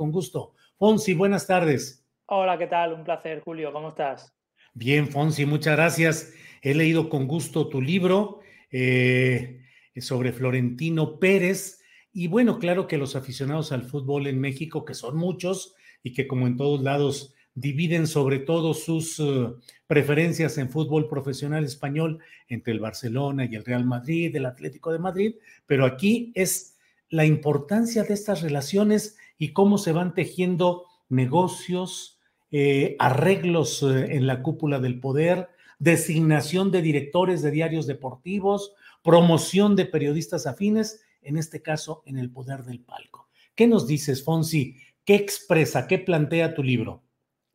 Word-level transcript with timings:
Con 0.00 0.12
gusto. 0.12 0.54
Fonsi, 0.78 1.12
buenas 1.12 1.46
tardes. 1.46 2.06
Hola, 2.24 2.56
¿qué 2.56 2.66
tal? 2.66 2.94
Un 2.94 3.04
placer, 3.04 3.42
Julio. 3.42 3.70
¿Cómo 3.70 3.90
estás? 3.90 4.34
Bien, 4.72 5.06
Fonsi, 5.06 5.44
muchas 5.44 5.76
gracias. 5.76 6.32
He 6.62 6.74
leído 6.74 7.10
con 7.10 7.28
gusto 7.28 7.68
tu 7.68 7.82
libro 7.82 8.40
eh, 8.70 9.60
sobre 9.96 10.32
Florentino 10.32 11.18
Pérez. 11.18 11.82
Y 12.14 12.28
bueno, 12.28 12.58
claro 12.58 12.86
que 12.86 12.96
los 12.96 13.14
aficionados 13.14 13.72
al 13.72 13.82
fútbol 13.82 14.26
en 14.26 14.40
México, 14.40 14.86
que 14.86 14.94
son 14.94 15.18
muchos 15.18 15.74
y 16.02 16.14
que 16.14 16.26
como 16.26 16.46
en 16.46 16.56
todos 16.56 16.80
lados 16.80 17.34
dividen 17.52 18.06
sobre 18.06 18.38
todo 18.38 18.72
sus 18.72 19.18
uh, 19.18 19.60
preferencias 19.86 20.56
en 20.56 20.70
fútbol 20.70 21.10
profesional 21.10 21.62
español 21.64 22.20
entre 22.48 22.72
el 22.72 22.80
Barcelona 22.80 23.44
y 23.44 23.54
el 23.54 23.66
Real 23.66 23.84
Madrid, 23.84 24.34
el 24.34 24.46
Atlético 24.46 24.92
de 24.92 24.98
Madrid, 24.98 25.34
pero 25.66 25.84
aquí 25.84 26.32
es 26.34 26.78
la 27.10 27.26
importancia 27.26 28.04
de 28.04 28.14
estas 28.14 28.40
relaciones 28.40 29.18
y 29.40 29.54
cómo 29.54 29.78
se 29.78 29.92
van 29.92 30.12
tejiendo 30.12 30.84
negocios, 31.08 32.20
eh, 32.52 32.94
arreglos 32.98 33.82
eh, 33.82 34.14
en 34.16 34.26
la 34.26 34.42
cúpula 34.42 34.78
del 34.80 35.00
poder, 35.00 35.48
designación 35.78 36.70
de 36.70 36.82
directores 36.82 37.40
de 37.40 37.50
diarios 37.50 37.86
deportivos, 37.86 38.74
promoción 39.02 39.76
de 39.76 39.86
periodistas 39.86 40.46
afines, 40.46 41.02
en 41.22 41.38
este 41.38 41.62
caso 41.62 42.02
en 42.04 42.18
el 42.18 42.30
poder 42.30 42.64
del 42.64 42.80
palco. 42.80 43.30
¿Qué 43.54 43.66
nos 43.66 43.88
dices, 43.88 44.22
Fonsi? 44.22 44.76
¿Qué 45.06 45.14
expresa, 45.14 45.88
qué 45.88 45.98
plantea 45.98 46.52
tu 46.54 46.62
libro? 46.62 47.02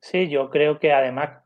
Sí, 0.02 0.28
yo 0.28 0.50
creo 0.50 0.80
que 0.80 0.92
además 0.92 1.44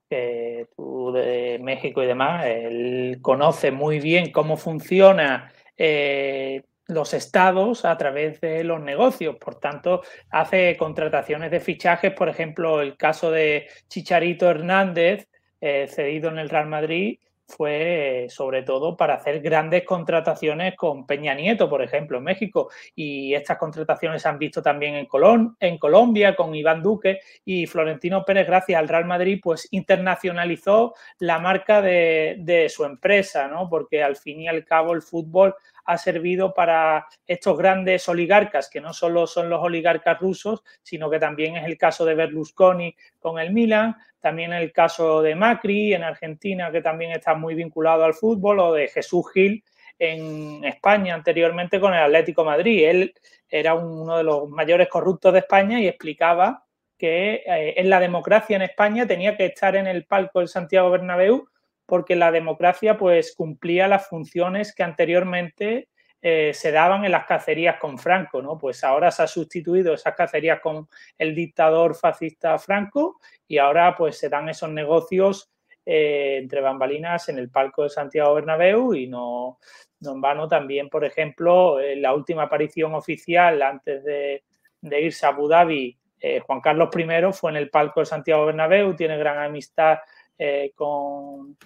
tú 0.75 1.11
de 1.11 1.59
México 1.61 2.01
y 2.01 2.07
demás, 2.07 2.45
él 2.45 3.19
conoce 3.21 3.71
muy 3.71 3.99
bien 3.99 4.31
cómo 4.31 4.55
funciona 4.55 5.51
eh, 5.77 6.63
los 6.89 7.13
estados 7.13 7.85
a 7.85 7.97
través 7.97 8.41
de 8.41 8.63
los 8.63 8.81
negocios. 8.81 9.35
Por 9.37 9.55
tanto, 9.55 10.01
hace 10.31 10.75
contrataciones 10.77 11.51
de 11.51 11.59
fichajes, 11.59 12.13
por 12.13 12.29
ejemplo, 12.29 12.81
el 12.81 12.97
caso 12.97 13.31
de 13.31 13.67
Chicharito 13.87 14.49
Hernández, 14.49 15.27
eh, 15.61 15.87
cedido 15.87 16.29
en 16.29 16.39
el 16.39 16.49
Real 16.49 16.67
Madrid, 16.67 17.19
fue 17.49 18.25
eh, 18.25 18.29
sobre 18.29 18.61
todo 18.63 18.95
para 18.95 19.15
hacer 19.15 19.41
grandes 19.41 19.83
contrataciones 19.83 20.75
con 20.75 21.05
Peña 21.05 21.33
Nieto, 21.33 21.69
por 21.69 21.81
ejemplo, 21.81 22.19
en 22.19 22.23
México. 22.23 22.69
Y 22.95 23.33
estas 23.33 23.57
contrataciones 23.57 24.21
se 24.21 24.29
han 24.29 24.37
visto 24.37 24.61
también 24.61 24.95
en, 24.95 25.05
Colón, 25.07 25.57
en 25.59 25.77
Colombia 25.77 26.35
con 26.35 26.53
Iván 26.53 26.81
Duque 26.81 27.19
y 27.45 27.65
Florentino 27.65 28.23
Pérez, 28.23 28.47
gracias 28.47 28.79
al 28.79 28.87
Real 28.87 29.05
Madrid, 29.05 29.39
pues 29.41 29.67
internacionalizó 29.71 30.93
la 31.17 31.39
marca 31.39 31.81
de, 31.81 32.37
de 32.39 32.69
su 32.69 32.85
empresa, 32.85 33.47
¿no? 33.47 33.67
Porque 33.67 34.03
al 34.03 34.15
fin 34.15 34.41
y 34.41 34.47
al 34.47 34.63
cabo 34.63 34.93
el 34.93 35.01
fútbol 35.01 35.55
ha 35.89 35.97
servido 35.97 36.53
para 36.53 37.07
estos 37.25 37.57
grandes 37.57 38.07
oligarcas, 38.07 38.69
que 38.69 38.79
no 38.79 38.93
solo 38.93 39.25
son 39.25 39.49
los 39.49 39.59
oligarcas 39.59 40.19
rusos, 40.19 40.61
sino 40.83 41.09
que 41.09 41.17
también 41.17 41.57
es 41.57 41.65
el 41.65 41.79
caso 41.79 42.05
de 42.05 42.13
Berlusconi 42.13 42.95
con 43.17 43.39
el 43.39 43.51
Milan, 43.51 43.95
también 44.19 44.53
el 44.53 44.71
caso 44.71 45.23
de 45.23 45.33
Macri 45.33 45.95
en 45.95 46.03
Argentina, 46.03 46.71
que 46.71 46.83
también 46.83 47.11
está 47.11 47.33
muy 47.33 47.55
vinculado 47.55 48.03
al 48.03 48.13
fútbol, 48.13 48.59
o 48.59 48.73
de 48.73 48.87
Jesús 48.87 49.25
Gil 49.33 49.63
en 49.97 50.63
España 50.63 51.15
anteriormente 51.15 51.79
con 51.79 51.95
el 51.95 52.03
Atlético 52.03 52.45
Madrid. 52.45 52.87
Él 52.87 53.13
era 53.49 53.73
uno 53.73 54.17
de 54.17 54.23
los 54.23 54.47
mayores 54.47 54.89
corruptos 54.89 55.33
de 55.33 55.39
España 55.39 55.79
y 55.79 55.87
explicaba 55.87 56.65
que 56.99 57.41
eh, 57.47 57.73
en 57.77 57.89
la 57.89 57.99
democracia 57.99 58.55
en 58.57 58.61
España 58.61 59.07
tenía 59.07 59.35
que 59.35 59.47
estar 59.47 59.75
en 59.75 59.87
el 59.87 60.05
palco 60.05 60.37
del 60.37 60.49
Santiago 60.49 60.91
Bernabéu 60.91 61.47
porque 61.89 62.15
la 62.15 62.31
democracia 62.31 62.97
pues 62.97 63.35
cumplía 63.35 63.87
las 63.87 64.07
funciones 64.07 64.73
que 64.73 64.83
anteriormente 64.83 65.89
eh, 66.21 66.53
se 66.53 66.71
daban 66.71 67.05
en 67.05 67.11
las 67.11 67.25
cacerías 67.25 67.77
con 67.79 67.97
Franco, 67.97 68.41
¿no? 68.41 68.57
Pues 68.57 68.83
ahora 68.83 69.09
se 69.09 69.23
ha 69.23 69.27
sustituido 69.27 69.93
esas 69.93 70.15
cacerías 70.15 70.59
con 70.59 70.87
el 71.17 71.33
dictador 71.33 71.95
fascista 71.95 72.57
Franco 72.59 73.19
y 73.47 73.57
ahora 73.57 73.95
pues 73.97 74.17
se 74.17 74.29
dan 74.29 74.49
esos 74.49 74.69
negocios 74.69 75.49
eh, 75.85 76.37
entre 76.41 76.61
bambalinas 76.61 77.29
en 77.29 77.39
el 77.39 77.49
palco 77.49 77.83
de 77.83 77.89
Santiago 77.89 78.35
Bernabéu 78.35 78.93
y 78.93 79.07
no, 79.07 79.57
no 80.01 80.11
en 80.11 80.21
vano 80.21 80.47
también, 80.47 80.89
por 80.89 81.03
ejemplo, 81.03 81.79
en 81.79 82.01
la 82.01 82.13
última 82.13 82.43
aparición 82.43 82.93
oficial 82.93 83.61
antes 83.61 84.03
de, 84.03 84.43
irse 84.81 85.25
a 85.25 85.29
Abu 85.29 85.47
Dhabi, 85.47 85.97
eh, 86.21 86.41
Juan 86.41 86.61
Carlos 86.61 86.89
I 86.95 87.33
fue 87.33 87.51
en 87.51 87.57
el 87.57 87.69
palco 87.69 88.01
de 88.01 88.05
Santiago 88.05 88.45
Bernabéu, 88.45 88.95
tiene 88.95 89.17
gran 89.17 89.39
amistad 89.39 89.99
eh, 90.37 90.71
con, 90.75 91.57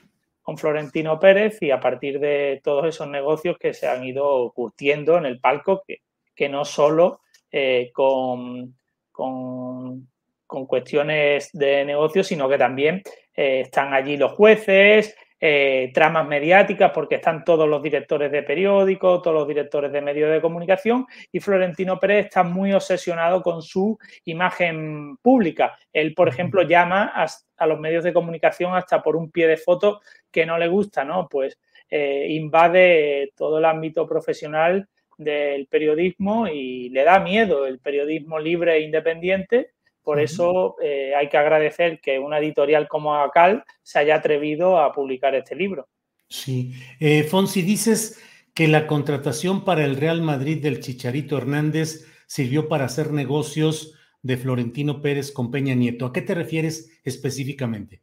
con 0.44 0.58
Florentino 0.58 1.20
Pérez 1.20 1.58
y 1.62 1.72
a 1.72 1.80
partir 1.80 2.20
de 2.20 2.62
todos 2.64 2.86
esos 2.86 3.08
negocios 3.08 3.58
que 3.58 3.74
se 3.74 3.88
han 3.88 4.04
ido 4.04 4.52
curtiendo 4.52 5.18
en 5.18 5.26
el 5.26 5.40
palco, 5.40 5.82
que, 5.88 6.02
que 6.36 6.50
no 6.50 6.66
solo 6.66 7.22
eh, 7.50 7.92
con, 7.94 8.76
con, 9.12 10.10
con, 10.46 10.66
cuestiones 10.68 11.50
de 11.54 11.86
negocios, 11.86 12.28
sino 12.28 12.50
que 12.50 12.58
también 12.58 13.02
eh, 13.36 13.62
están 13.62 13.94
allí 13.94 14.18
los 14.18 14.34
jueces, 14.34 15.16
eh, 15.46 15.92
tramas 15.94 16.26
mediáticas, 16.26 16.92
porque 16.94 17.16
están 17.16 17.44
todos 17.44 17.68
los 17.68 17.84
directores 17.84 18.32
de 18.32 18.44
periódicos, 18.44 19.22
todos 19.22 19.36
los 19.36 19.46
directores 19.46 19.92
de 19.92 20.00
medios 20.00 20.32
de 20.32 20.40
comunicación, 20.40 21.06
y 21.34 21.42
Florentino 21.42 22.00
Pérez 22.00 22.28
está 22.28 22.44
muy 22.44 22.72
obsesionado 22.72 23.42
con 23.42 23.62
su 23.62 24.00
imagen 24.24 25.18
pública. 25.18 25.78
Él, 25.92 26.14
por 26.14 26.30
ejemplo, 26.30 26.62
llama 26.62 27.12
a, 27.14 27.28
a 27.58 27.68
los 27.68 27.78
medios 27.78 28.06
de 28.06 28.14
comunicación 28.14 28.74
hasta 28.74 29.04
por 29.04 29.18
un 29.18 29.32
pie 29.32 29.48
de 29.48 29.58
foto 29.58 30.00
que 30.32 30.46
no 30.46 30.58
le 30.58 30.70
gusta, 30.70 31.04
¿no? 31.04 31.28
Pues 31.30 31.60
eh, 31.90 32.28
invade 32.30 33.34
todo 33.36 33.58
el 33.58 33.66
ámbito 33.66 34.08
profesional 34.08 34.88
del 35.18 35.68
periodismo 35.68 36.48
y 36.48 36.88
le 36.88 37.04
da 37.04 37.20
miedo 37.20 37.68
el 37.68 37.80
periodismo 37.80 38.40
libre 38.40 38.78
e 38.78 38.80
independiente 38.80 39.72
por 40.04 40.20
eso 40.20 40.76
eh, 40.82 41.14
hay 41.16 41.30
que 41.30 41.38
agradecer 41.38 42.00
que 42.02 42.20
una 42.20 42.40
editorial 42.40 42.88
como 42.88 43.16
ACAL 43.16 43.64
se 43.82 44.00
haya 44.00 44.16
atrevido 44.16 44.80
a 44.80 44.92
publicar 44.92 45.34
este 45.36 45.56
libro. 45.56 45.88
Sí. 46.28 46.74
Eh, 47.00 47.24
Fonsi, 47.24 47.62
dices 47.62 48.22
que 48.54 48.68
la 48.68 48.88
contratación 48.88 49.64
para 49.64 49.86
el 49.86 49.98
Real 49.98 50.22
Madrid 50.22 50.62
del 50.62 50.80
Chicharito 50.80 51.38
Hernández 51.38 52.08
sirvió 52.28 52.68
para 52.68 52.86
hacer 52.86 53.12
negocios 53.12 53.94
de 54.22 54.38
Florentino 54.38 55.02
Pérez 55.02 55.32
con 55.32 55.52
Peña 55.52 55.76
Nieto. 55.76 56.06
¿A 56.06 56.14
qué 56.14 56.22
te 56.22 56.34
refieres 56.34 57.00
específicamente? 57.04 58.02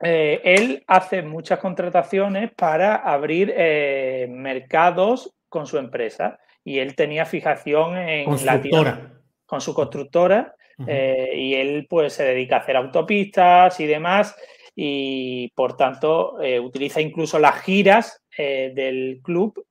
Eh, 0.00 0.40
él 0.44 0.82
hace 0.86 1.22
muchas 1.22 1.58
contrataciones 1.58 2.52
para 2.52 2.96
abrir 2.96 3.52
eh, 3.54 4.26
mercados 4.30 5.34
con 5.48 5.66
su 5.66 5.76
empresa 5.76 6.38
y 6.64 6.78
él 6.78 6.94
tenía 6.94 7.26
fijación 7.26 7.98
en 7.98 8.24
Constructora. 8.24 9.20
con 9.44 9.60
su 9.60 9.74
constructora 9.74 10.54
eh, 10.86 11.32
y 11.34 11.54
él 11.54 11.86
pues 11.88 12.14
se 12.14 12.24
dedica 12.24 12.56
a 12.56 12.58
hacer 12.60 12.76
autopistas 12.76 13.78
y 13.80 13.86
demás 13.86 14.36
y 14.74 15.48
por 15.54 15.76
tanto 15.76 16.40
eh, 16.40 16.58
utiliza 16.60 17.00
incluso 17.00 17.38
las 17.38 17.60
giras 17.62 18.22
eh, 18.36 18.72
del 18.74 19.20
club. 19.22 19.66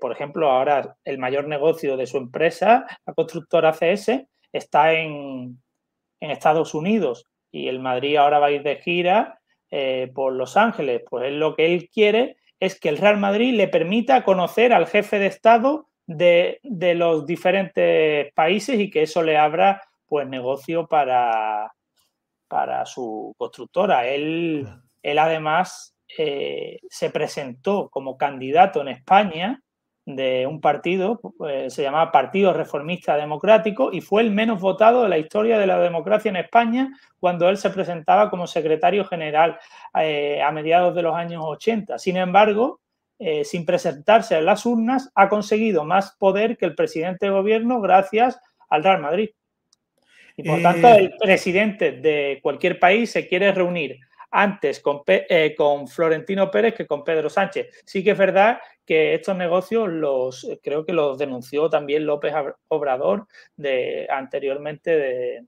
Por 0.00 0.12
ejemplo, 0.12 0.50
ahora 0.50 0.96
el 1.04 1.18
mayor 1.18 1.46
negocio 1.46 1.96
de 1.96 2.06
su 2.06 2.16
empresa, 2.16 2.86
la 3.06 3.14
constructora 3.14 3.72
CS, 3.72 4.26
está 4.52 4.92
en, 4.94 5.62
en 6.20 6.30
Estados 6.30 6.74
Unidos 6.74 7.26
y 7.50 7.68
el 7.68 7.80
Madrid 7.80 8.16
ahora 8.16 8.38
va 8.38 8.46
a 8.46 8.52
ir 8.52 8.62
de 8.62 8.76
gira 8.76 9.38
por 10.14 10.34
Los 10.34 10.58
Ángeles, 10.58 11.02
pues 11.08 11.32
lo 11.32 11.54
que 11.54 11.72
él 11.72 11.88
quiere 11.90 12.36
es 12.60 12.78
que 12.78 12.90
el 12.90 12.98
Real 12.98 13.16
Madrid 13.16 13.54
le 13.54 13.68
permita 13.68 14.22
conocer 14.22 14.74
al 14.74 14.86
jefe 14.86 15.18
de 15.18 15.26
Estado 15.26 15.88
de, 16.06 16.60
los 16.94 17.26
diferentes 17.26 18.32
países 18.34 18.78
y 18.78 18.90
que 18.90 19.02
eso 19.02 19.22
le 19.22 19.36
abra 19.36 19.82
pues 20.12 20.28
negocio 20.28 20.86
para, 20.86 21.72
para 22.46 22.84
su 22.84 23.34
constructora. 23.38 24.06
Él, 24.06 24.68
él 25.02 25.18
además 25.18 25.96
eh, 26.18 26.80
se 26.90 27.08
presentó 27.08 27.88
como 27.88 28.18
candidato 28.18 28.82
en 28.82 28.88
España 28.88 29.62
de 30.04 30.46
un 30.46 30.60
partido, 30.60 31.18
pues, 31.38 31.72
se 31.72 31.82
llamaba 31.82 32.12
Partido 32.12 32.52
Reformista 32.52 33.16
Democrático, 33.16 33.90
y 33.90 34.02
fue 34.02 34.20
el 34.20 34.30
menos 34.30 34.60
votado 34.60 35.04
de 35.04 35.08
la 35.08 35.16
historia 35.16 35.58
de 35.58 35.66
la 35.66 35.80
democracia 35.80 36.28
en 36.28 36.36
España 36.36 36.90
cuando 37.18 37.48
él 37.48 37.56
se 37.56 37.70
presentaba 37.70 38.28
como 38.28 38.46
secretario 38.46 39.06
general 39.06 39.58
eh, 39.98 40.42
a 40.42 40.52
mediados 40.52 40.94
de 40.94 41.00
los 41.04 41.16
años 41.16 41.42
80. 41.42 41.98
Sin 41.98 42.18
embargo, 42.18 42.82
eh, 43.18 43.46
sin 43.46 43.64
presentarse 43.64 44.36
en 44.36 44.44
las 44.44 44.66
urnas, 44.66 45.10
ha 45.14 45.30
conseguido 45.30 45.86
más 45.86 46.14
poder 46.18 46.58
que 46.58 46.66
el 46.66 46.74
presidente 46.74 47.24
de 47.24 47.32
gobierno 47.32 47.80
gracias 47.80 48.38
al 48.68 48.84
Real 48.84 49.00
Madrid. 49.00 49.30
Y 50.36 50.42
por 50.42 50.62
tanto, 50.62 50.88
eh, 50.88 50.98
el 50.98 51.14
presidente 51.18 51.92
de 51.92 52.40
cualquier 52.42 52.78
país 52.78 53.10
se 53.10 53.26
quiere 53.26 53.52
reunir 53.52 53.98
antes 54.30 54.80
con, 54.80 55.02
eh, 55.06 55.54
con, 55.56 55.86
Florentino 55.86 56.50
Pérez 56.50 56.74
que 56.74 56.86
con 56.86 57.04
Pedro 57.04 57.28
Sánchez. 57.28 57.82
Sí 57.84 58.02
que 58.02 58.12
es 58.12 58.18
verdad 58.18 58.58
que 58.84 59.14
estos 59.14 59.36
negocios 59.36 59.88
los 59.88 60.48
creo 60.62 60.84
que 60.84 60.92
los 60.92 61.18
denunció 61.18 61.68
también 61.68 62.06
López 62.06 62.32
Obrador 62.68 63.26
de, 63.56 64.08
anteriormente 64.10 64.96
de, 64.96 65.44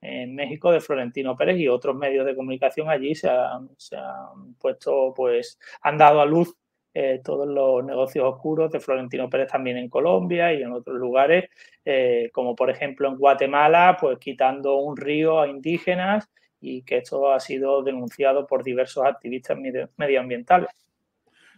en 0.00 0.34
México 0.34 0.72
de 0.72 0.80
Florentino 0.80 1.36
Pérez 1.36 1.58
y 1.58 1.68
otros 1.68 1.94
medios 1.94 2.26
de 2.26 2.34
comunicación 2.34 2.88
allí 2.88 3.14
se 3.14 3.28
han, 3.28 3.70
se 3.76 3.96
han 3.96 4.54
puesto, 4.58 5.12
pues, 5.14 5.58
han 5.82 5.98
dado 5.98 6.20
a 6.20 6.26
luz 6.26 6.54
eh, 6.92 7.20
todos 7.22 7.46
los 7.48 7.84
negocios 7.84 8.24
oscuros 8.24 8.70
de 8.72 8.80
Florentino 8.80 9.30
Pérez 9.30 9.50
también 9.52 9.76
en 9.76 9.88
Colombia 9.88 10.52
y 10.52 10.62
en 10.62 10.72
otros 10.72 10.98
lugares, 10.98 11.48
eh, 11.84 12.30
como 12.32 12.56
por 12.56 12.68
ejemplo 12.68 13.08
en 13.08 13.16
Guatemala, 13.16 13.96
pues 14.00 14.18
quitando 14.18 14.76
un 14.76 14.96
río 14.96 15.40
a 15.40 15.48
indígenas 15.48 16.28
y 16.60 16.82
que 16.82 16.98
esto 16.98 17.32
ha 17.32 17.38
sido 17.40 17.82
denunciado 17.82 18.46
por 18.46 18.64
diversos 18.64 19.04
activistas 19.04 19.56
medioambientales. 19.96 20.68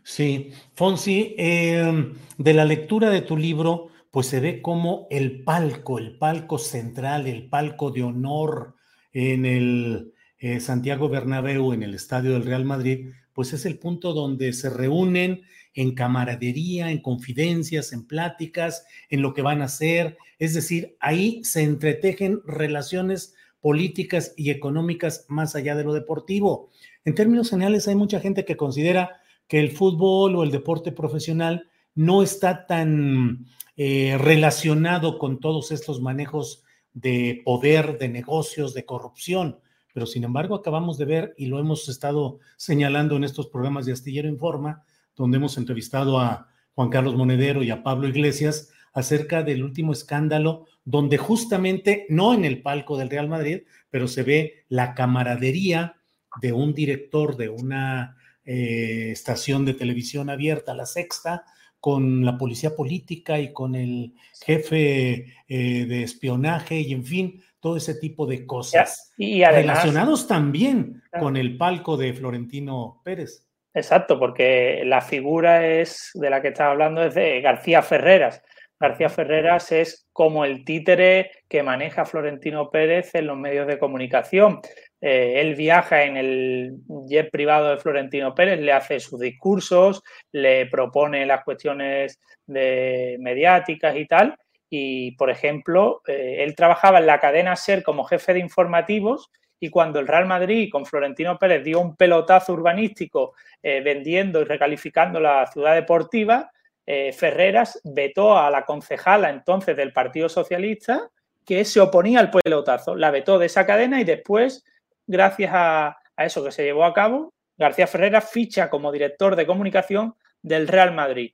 Sí, 0.02 0.52
Fonsi, 0.75 1.35
em, 1.38 2.14
de 2.37 2.55
la 2.55 2.64
lectura 2.64 3.08
de 3.08 3.23
tu 3.23 3.37
libro, 3.37 3.88
pues 4.11 4.26
se 4.26 4.40
ve 4.40 4.61
como 4.61 5.06
el 5.11 5.44
palco, 5.44 5.99
el 5.99 6.19
palco 6.19 6.58
central, 6.58 7.26
el 7.26 7.49
palco 7.49 7.90
de 7.90 8.02
honor 8.02 8.75
en 9.12 9.46
el 9.46 10.12
eh, 10.38 10.61
Santiago 10.61 11.08
Bernabéu, 11.08 11.73
en 11.73 11.82
el 11.82 11.94
estadio 11.94 12.32
del 12.32 12.44
Real 12.44 12.64
Madrid, 12.64 13.11
pues 13.32 13.52
es 13.52 13.67
el 13.67 13.79
punto 13.79 14.12
donde 14.12 14.52
se 14.52 14.70
reúnen 14.70 15.43
en 15.75 15.94
camaradería, 15.94 16.90
en 16.90 17.00
confidencias, 17.00 17.93
en 17.93 18.06
pláticas, 18.06 18.84
en 19.08 19.23
lo 19.23 19.32
que 19.34 19.43
van 19.43 19.62
a 19.62 19.67
hacer. 19.67 20.19
Es 20.38 20.55
decir, 20.55 20.96
ahí 21.00 21.43
se 21.44 21.62
entretejen 21.62 22.40
relaciones 22.46 23.34
políticas 23.61 24.34
y 24.37 24.50
económicas 24.50 25.25
más 25.29 25.55
allá 25.55 25.75
de 25.75 25.84
lo 25.84 25.94
deportivo. 25.94 26.70
En 27.05 27.14
términos 27.14 27.50
generales, 27.50 27.88
hay 27.88 27.94
mucha 27.94 28.20
gente 28.20 28.44
que 28.44 28.56
considera 28.56 29.20
que 29.49 29.61
el 29.61 29.70
fútbol 29.70 30.37
o 30.37 30.43
el 30.43 30.50
deporte 30.50 30.93
profesional 30.93 31.69
no 31.94 32.23
está 32.23 32.67
tan 32.67 33.46
eh, 33.76 34.17
relacionado 34.19 35.19
con 35.19 35.40
todos 35.40 35.73
estos 35.73 36.00
manejos 36.00 36.64
de 36.93 37.40
poder, 37.44 37.99
de 37.99 38.08
negocios, 38.08 38.75
de 38.75 38.85
corrupción. 38.85 39.58
Pero 39.93 40.06
sin 40.06 40.25
embargo, 40.25 40.55
acabamos 40.55 40.99
de 40.99 41.05
ver, 41.05 41.35
y 41.37 41.47
lo 41.47 41.59
hemos 41.59 41.89
estado 41.89 42.39
señalando 42.56 43.17
en 43.17 43.25
estos 43.25 43.49
programas 43.49 43.87
de 43.87 43.93
Astillero 43.93 44.29
Informa, 44.29 44.85
donde 45.17 45.37
hemos 45.37 45.59
entrevistado 45.59 46.19
a 46.19 46.49
Juan 46.75 46.89
Carlos 46.89 47.15
Monedero 47.15 47.62
y 47.62 47.71
a 47.71 47.83
Pablo 47.83 48.09
Iglesias 48.09 48.71
acerca 48.94 49.43
del 49.43 49.62
último 49.62 49.93
escándalo, 49.93 50.67
donde 50.85 51.19
justamente, 51.19 52.06
no 52.09 52.35
en 52.35 52.44
el 52.44 52.62
palco 52.62 52.97
del 52.97 53.11
Real 53.11 53.29
Madrid, 53.29 53.62
pero 53.91 54.09
se 54.09 54.23
ve 54.23 54.65
la 54.69 54.94
camaradería 54.94 55.97
de 56.41 56.53
un 56.53 56.75
director 56.75 57.37
de 57.37 57.49
una 57.49 58.17
eh, 58.45 59.11
estación 59.12 59.65
de 59.65 59.75
televisión 59.75 60.31
abierta, 60.31 60.75
la 60.75 60.87
sexta, 60.87 61.45
con 61.82 62.25
la 62.25 62.38
policía 62.38 62.76
política 62.76 63.40
y 63.40 63.52
con 63.52 63.75
el 63.75 64.14
jefe 64.46 65.34
eh, 65.49 65.84
de 65.84 66.05
espionaje 66.05 66.76
y 66.76 66.93
en 66.93 67.05
fin, 67.05 67.43
todo 67.58 67.76
ese 67.76 67.96
tipo 67.96 68.25
de 68.25 68.46
cosas. 68.46 69.12
Y 69.17 69.44
relacionados 69.44 70.29
también 70.29 71.02
con 71.19 71.37
el 71.37 71.56
palco 71.56 71.96
de 71.96 72.12
Florentino 72.12 73.00
Pérez. 73.05 73.49
Exacto, 73.75 74.17
porque 74.20 74.84
la 74.87 75.00
figura 75.00 75.67
es 75.67 76.12
de 76.14 76.31
la 76.31 76.40
que 76.40 76.49
estaba 76.49 76.70
hablando 76.70 77.02
es 77.02 77.17
de 77.17 77.40
García 77.40 77.82
Ferreras. 77.82 78.44
García 78.78 79.08
Ferreras 79.08 79.73
es 79.73 80.06
como 80.12 80.44
el 80.44 80.64
títere 80.64 81.32
que 81.49 81.64
maneja 81.64 82.05
Florentino 82.05 82.70
Pérez 82.70 83.12
en 83.17 83.26
los 83.26 83.37
medios 83.37 83.67
de 83.67 83.81
comunicación. 83.81 84.61
Eh, 85.02 85.40
él 85.40 85.54
viaja 85.54 86.04
en 86.04 86.16
el 86.16 86.76
jet 87.06 87.31
privado 87.31 87.69
de 87.69 87.76
Florentino 87.76 88.34
Pérez, 88.34 88.60
le 88.60 88.72
hace 88.72 89.00
sus 89.00 89.20
discursos, 89.20 90.02
le 90.31 90.64
propone 90.66 91.26
las 91.26 91.44
cuestiones 91.44 92.19
de 92.46 93.19
mediáticas 93.20 93.94
y 93.96 94.06
tal, 94.06 94.37
y, 94.70 95.10
por 95.16 95.28
ejemplo, 95.28 96.00
eh, 96.06 96.37
él 96.38 96.56
trabajaba 96.56 96.99
en 96.99 97.06
la 97.06 97.20
cadena 97.20 97.56
SER 97.56 97.82
como 97.82 98.04
jefe 98.04 98.32
de 98.32 98.38
informativos 98.38 99.31
y 99.62 99.70
cuando 99.70 100.00
el 100.00 100.08
Real 100.08 100.26
Madrid 100.26 100.70
con 100.72 100.87
Florentino 100.87 101.38
Pérez 101.38 101.62
dio 101.62 101.78
un 101.78 101.94
pelotazo 101.94 102.52
urbanístico 102.52 103.34
eh, 103.62 103.81
vendiendo 103.81 104.40
y 104.40 104.44
recalificando 104.44 105.20
la 105.20 105.46
ciudad 105.46 105.75
deportiva, 105.75 106.50
eh, 106.84 107.12
Ferreras 107.12 107.81
vetó 107.84 108.37
a 108.37 108.50
la 108.50 108.64
concejala 108.64 109.31
entonces 109.31 109.76
del 109.76 109.93
Partido 109.93 110.28
Socialista 110.28 111.08
que 111.46 111.64
se 111.64 111.78
oponía 111.78 112.19
al 112.19 112.31
pelotazo. 112.31 112.96
La 112.96 113.12
vetó 113.12 113.38
de 113.38 113.46
esa 113.46 113.64
cadena 113.64 114.00
y 114.00 114.04
después, 114.04 114.64
gracias 115.06 115.50
a, 115.54 115.96
eso 116.16 116.44
que 116.44 116.52
se 116.52 116.64
llevó 116.64 116.84
a 116.84 116.94
cabo, 116.94 117.32
García 117.56 117.87
Ferreras 117.87 118.31
ficha 118.31 118.70
como 118.70 118.93
director 118.93 119.34
de 119.34 119.46
comunicación 119.46 120.14
del 120.40 120.69
Real 120.69 120.93
Madrid. 120.94 121.32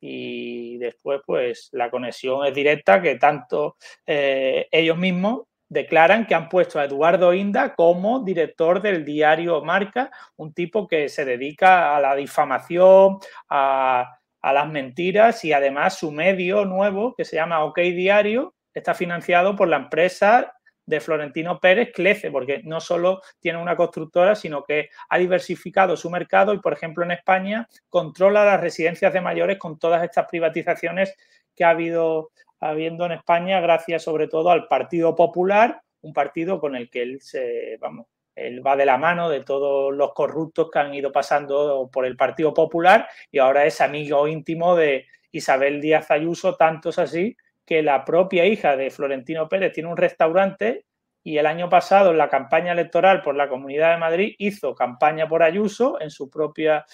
Y 0.00 0.78
después 0.78 1.20
pues 1.26 1.68
la 1.72 1.90
conexión 1.90 2.46
es 2.46 2.54
directa 2.54 3.00
que 3.00 3.16
tanto 3.16 3.76
eh, 4.06 4.68
ellos 4.70 4.96
mismos 4.96 5.42
declaran 5.68 6.26
que 6.26 6.34
han 6.34 6.48
puesto 6.48 6.78
a 6.78 6.84
Eduardo 6.84 7.34
Inda 7.34 7.74
como 7.74 8.20
director 8.20 8.80
del 8.80 9.04
diario 9.04 9.62
Marca, 9.62 10.10
un 10.36 10.52
tipo 10.52 10.86
que 10.86 11.08
se 11.08 11.24
dedica 11.24 11.96
a 11.96 12.00
la 12.00 12.14
difamación, 12.14 13.18
a, 13.48 14.18
a 14.40 14.52
las 14.52 14.68
mentiras 14.68 15.44
y 15.44 15.52
además 15.52 15.98
su 15.98 16.12
medio 16.12 16.64
nuevo 16.64 17.14
que 17.16 17.24
se 17.24 17.36
llama 17.36 17.64
OK 17.64 17.78
Diario 17.78 18.54
está 18.78 18.94
financiado 18.94 19.56
por 19.56 19.68
la 19.68 19.76
empresa 19.76 20.54
de 20.88 21.00
Florentino 21.00 21.60
Pérez 21.60 21.90
crece, 21.94 22.30
porque 22.30 22.62
no 22.64 22.80
solo 22.80 23.20
tiene 23.40 23.60
una 23.60 23.76
constructora, 23.76 24.34
sino 24.34 24.64
que 24.64 24.88
ha 25.10 25.18
diversificado 25.18 25.98
su 25.98 26.08
mercado 26.08 26.54
y, 26.54 26.60
por 26.60 26.72
ejemplo, 26.72 27.04
en 27.04 27.10
España 27.10 27.68
controla 27.90 28.42
las 28.46 28.58
residencias 28.58 29.12
de 29.12 29.20
mayores 29.20 29.58
con 29.58 29.78
todas 29.78 30.02
estas 30.02 30.26
privatizaciones 30.30 31.14
que 31.54 31.64
ha 31.64 31.70
habido 31.70 32.30
habiendo 32.58 33.04
en 33.04 33.12
España, 33.12 33.60
gracias 33.60 34.02
sobre 34.02 34.28
todo 34.28 34.50
al 34.50 34.66
Partido 34.66 35.14
Popular, 35.14 35.82
un 36.00 36.14
partido 36.14 36.58
con 36.58 36.74
el 36.74 36.88
que 36.88 37.02
él 37.02 37.20
se, 37.20 37.76
vamos, 37.78 38.06
él 38.34 38.66
va 38.66 38.74
de 38.74 38.86
la 38.86 38.96
mano 38.96 39.28
de 39.28 39.44
todos 39.44 39.94
los 39.94 40.14
corruptos 40.14 40.70
que 40.70 40.78
han 40.78 40.94
ido 40.94 41.12
pasando 41.12 41.90
por 41.92 42.06
el 42.06 42.16
Partido 42.16 42.54
Popular 42.54 43.06
y 43.30 43.38
ahora 43.38 43.66
es 43.66 43.82
amigo 43.82 44.26
íntimo 44.26 44.74
de 44.74 45.06
Isabel 45.32 45.82
Díaz 45.82 46.10
Ayuso, 46.10 46.56
tantos 46.56 46.98
así 46.98 47.36
que 47.68 47.82
la 47.82 48.02
propia 48.02 48.46
hija 48.46 48.78
de 48.78 48.88
Florentino 48.88 49.46
Pérez 49.46 49.74
tiene 49.74 49.90
un 49.90 49.96
restaurante 49.98 50.86
y 51.22 51.36
el 51.36 51.44
año 51.44 51.68
pasado 51.68 52.12
en 52.12 52.16
la 52.16 52.30
campaña 52.30 52.72
electoral 52.72 53.20
por 53.20 53.36
la 53.36 53.46
Comunidad 53.46 53.90
de 53.90 53.98
Madrid 53.98 54.34
hizo 54.38 54.74
campaña 54.74 55.28
por 55.28 55.42
Ayuso 55.42 56.00
en 56.00 56.10
su 56.10 56.30
propia 56.30 56.86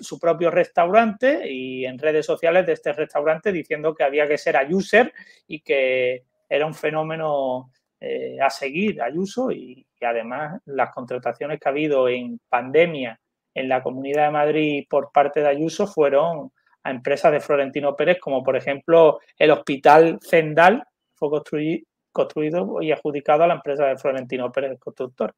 su 0.00 0.18
propio 0.18 0.50
restaurante 0.50 1.50
y 1.50 1.86
en 1.86 1.98
redes 1.98 2.26
sociales 2.26 2.66
de 2.66 2.74
este 2.74 2.92
restaurante 2.92 3.52
diciendo 3.52 3.94
que 3.94 4.04
había 4.04 4.28
que 4.28 4.36
ser 4.36 4.58
Ayuser 4.58 5.14
y 5.46 5.60
que 5.60 6.24
era 6.46 6.66
un 6.66 6.74
fenómeno 6.74 7.70
eh, 7.98 8.36
a 8.38 8.50
seguir 8.50 9.00
Ayuso 9.00 9.50
y, 9.50 9.86
y 9.98 10.04
además 10.04 10.60
las 10.66 10.92
contrataciones 10.92 11.58
que 11.58 11.70
ha 11.70 11.72
habido 11.72 12.06
en 12.06 12.38
pandemia 12.50 13.18
en 13.54 13.66
la 13.66 13.82
Comunidad 13.82 14.26
de 14.26 14.30
Madrid 14.30 14.86
por 14.90 15.10
parte 15.10 15.40
de 15.40 15.48
Ayuso 15.48 15.86
fueron 15.86 16.52
a 16.84 16.90
empresas 16.90 17.32
de 17.32 17.40
Florentino 17.40 17.94
Pérez, 17.96 18.18
como 18.20 18.42
por 18.42 18.56
ejemplo 18.56 19.20
el 19.38 19.50
Hospital 19.50 20.18
Zendal, 20.22 20.84
fue 21.14 21.30
construido 21.30 22.82
y 22.82 22.92
adjudicado 22.92 23.44
a 23.44 23.46
la 23.46 23.54
empresa 23.54 23.86
de 23.86 23.96
Florentino 23.96 24.50
Pérez, 24.50 24.72
el 24.72 24.78
constructor. 24.78 25.34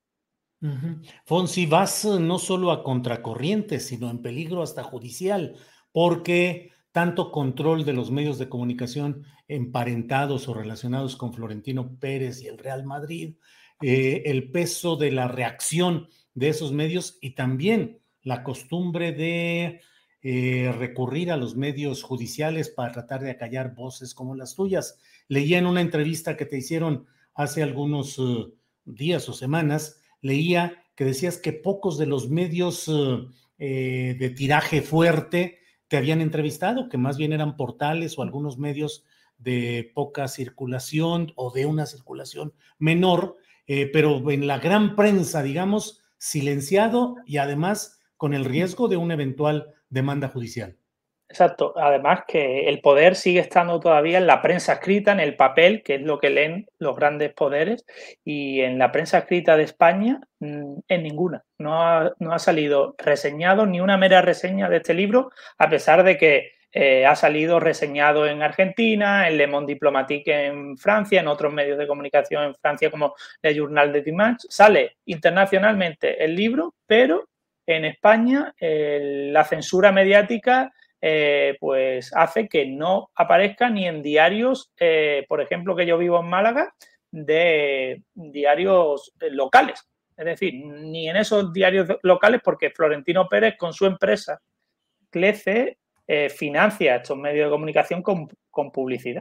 Fonsi, 1.26 1.66
vas 1.66 2.04
eh, 2.06 2.18
no 2.18 2.38
solo 2.38 2.70
a 2.70 2.82
contracorriente, 2.82 3.80
sino 3.80 4.08
en 4.08 4.22
peligro 4.22 4.62
hasta 4.62 4.82
judicial, 4.82 5.56
porque 5.92 6.72
tanto 6.90 7.30
control 7.30 7.84
de 7.84 7.92
los 7.92 8.10
medios 8.10 8.38
de 8.38 8.48
comunicación 8.48 9.24
emparentados 9.46 10.48
o 10.48 10.54
relacionados 10.54 11.16
con 11.16 11.34
Florentino 11.34 11.96
Pérez 11.98 12.40
y 12.40 12.46
el 12.46 12.56
Real 12.56 12.84
Madrid, 12.84 13.36
eh, 13.82 14.22
el 14.26 14.50
peso 14.50 14.96
de 14.96 15.10
la 15.10 15.28
reacción 15.28 16.08
de 16.34 16.48
esos 16.48 16.72
medios 16.72 17.18
y 17.20 17.34
también 17.34 18.00
la 18.22 18.42
costumbre 18.42 19.12
de 19.12 19.80
eh, 20.24 20.74
recurrir 20.76 21.30
a 21.30 21.36
los 21.36 21.54
medios 21.54 22.02
judiciales 22.02 22.68
para 22.68 22.90
tratar 22.90 23.20
de 23.20 23.30
acallar 23.30 23.74
voces 23.76 24.12
como 24.12 24.34
las 24.34 24.56
tuyas. 24.56 24.98
Leía 25.28 25.58
en 25.58 25.66
una 25.66 25.80
entrevista 25.80 26.36
que 26.36 26.46
te 26.46 26.58
hicieron 26.58 27.06
hace 27.34 27.62
algunos 27.62 28.18
eh, 28.18 28.46
días 28.84 29.28
o 29.28 29.32
semanas, 29.32 30.00
leía 30.20 30.82
que 30.96 31.04
decías 31.04 31.38
que 31.38 31.52
pocos 31.52 31.98
de 31.98 32.06
los 32.06 32.28
medios 32.28 32.90
de 33.56 34.34
tiraje 34.36 34.82
fuerte 34.82 35.58
te 35.88 35.96
habían 35.96 36.20
entrevistado, 36.20 36.88
que 36.88 36.98
más 36.98 37.16
bien 37.16 37.32
eran 37.32 37.56
portales 37.56 38.18
o 38.18 38.22
algunos 38.22 38.58
medios 38.58 39.04
de 39.38 39.90
poca 39.94 40.28
circulación 40.28 41.32
o 41.36 41.52
de 41.52 41.66
una 41.66 41.86
circulación 41.86 42.54
menor, 42.78 43.36
eh, 43.66 43.90
pero 43.92 44.30
en 44.30 44.46
la 44.46 44.58
gran 44.58 44.96
prensa, 44.96 45.42
digamos, 45.42 46.02
silenciado 46.18 47.16
y 47.26 47.38
además 47.38 48.00
con 48.16 48.34
el 48.34 48.44
riesgo 48.44 48.88
de 48.88 48.96
una 48.96 49.14
eventual 49.14 49.74
demanda 49.94 50.28
judicial. 50.28 50.76
Exacto. 51.28 51.72
Además 51.76 52.20
que 52.28 52.68
el 52.68 52.80
poder 52.80 53.16
sigue 53.16 53.40
estando 53.40 53.80
todavía 53.80 54.18
en 54.18 54.26
la 54.26 54.42
prensa 54.42 54.74
escrita, 54.74 55.12
en 55.12 55.20
el 55.20 55.36
papel, 55.36 55.82
que 55.82 55.96
es 55.96 56.02
lo 56.02 56.20
que 56.20 56.30
leen 56.30 56.66
los 56.78 56.94
grandes 56.94 57.32
poderes, 57.32 57.84
y 58.24 58.60
en 58.60 58.78
la 58.78 58.92
prensa 58.92 59.18
escrita 59.18 59.56
de 59.56 59.64
España, 59.64 60.20
mm, 60.40 60.80
en 60.86 61.02
ninguna. 61.02 61.42
No 61.58 61.82
ha, 61.82 62.12
no 62.18 62.32
ha 62.32 62.38
salido 62.38 62.94
reseñado 62.98 63.66
ni 63.66 63.80
una 63.80 63.96
mera 63.96 64.20
reseña 64.22 64.68
de 64.68 64.76
este 64.76 64.94
libro, 64.94 65.30
a 65.58 65.68
pesar 65.70 66.04
de 66.04 66.18
que 66.18 66.52
eh, 66.76 67.06
ha 67.06 67.14
salido 67.14 67.60
reseñado 67.60 68.26
en 68.26 68.42
Argentina, 68.42 69.28
en 69.28 69.38
Le 69.38 69.46
Monde 69.46 69.74
Diplomatique 69.74 70.46
en 70.46 70.76
Francia, 70.76 71.20
en 71.20 71.28
otros 71.28 71.52
medios 71.52 71.78
de 71.78 71.86
comunicación 71.86 72.44
en 72.44 72.54
Francia 72.56 72.90
como 72.90 73.14
el 73.42 73.54
Journal 73.54 73.92
de 73.92 74.02
Dimanche. 74.02 74.48
Sale 74.50 74.96
internacionalmente 75.06 76.22
el 76.24 76.34
libro, 76.34 76.74
pero 76.86 77.28
en 77.66 77.84
España 77.84 78.54
la 78.60 79.44
censura 79.44 79.92
mediática 79.92 80.72
eh, 81.06 81.58
pues 81.60 82.16
hace 82.16 82.48
que 82.48 82.64
no 82.64 83.10
aparezca 83.14 83.68
ni 83.68 83.86
en 83.86 84.00
diarios, 84.00 84.72
eh, 84.80 85.26
por 85.28 85.42
ejemplo, 85.42 85.76
que 85.76 85.84
yo 85.84 85.98
vivo 85.98 86.18
en 86.18 86.30
Málaga, 86.30 86.74
de 87.10 88.02
diarios 88.14 89.12
locales. 89.20 89.86
Es 90.16 90.24
decir, 90.24 90.54
ni 90.64 91.10
en 91.10 91.16
esos 91.16 91.52
diarios 91.52 91.88
locales, 92.02 92.40
porque 92.42 92.70
Florentino 92.70 93.28
Pérez 93.28 93.54
con 93.58 93.74
su 93.74 93.84
empresa 93.84 94.40
Clece 95.10 95.76
eh, 96.06 96.30
financia 96.30 96.96
estos 96.96 97.18
medios 97.18 97.48
de 97.48 97.50
comunicación 97.50 98.02
con, 98.02 98.26
con 98.50 98.72
publicidad. 98.72 99.20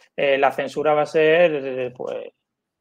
eh, 0.15 0.37
la 0.37 0.51
censura 0.51 0.93
va 0.93 1.03
a 1.03 1.05
ser 1.05 1.93
pues, 1.95 2.29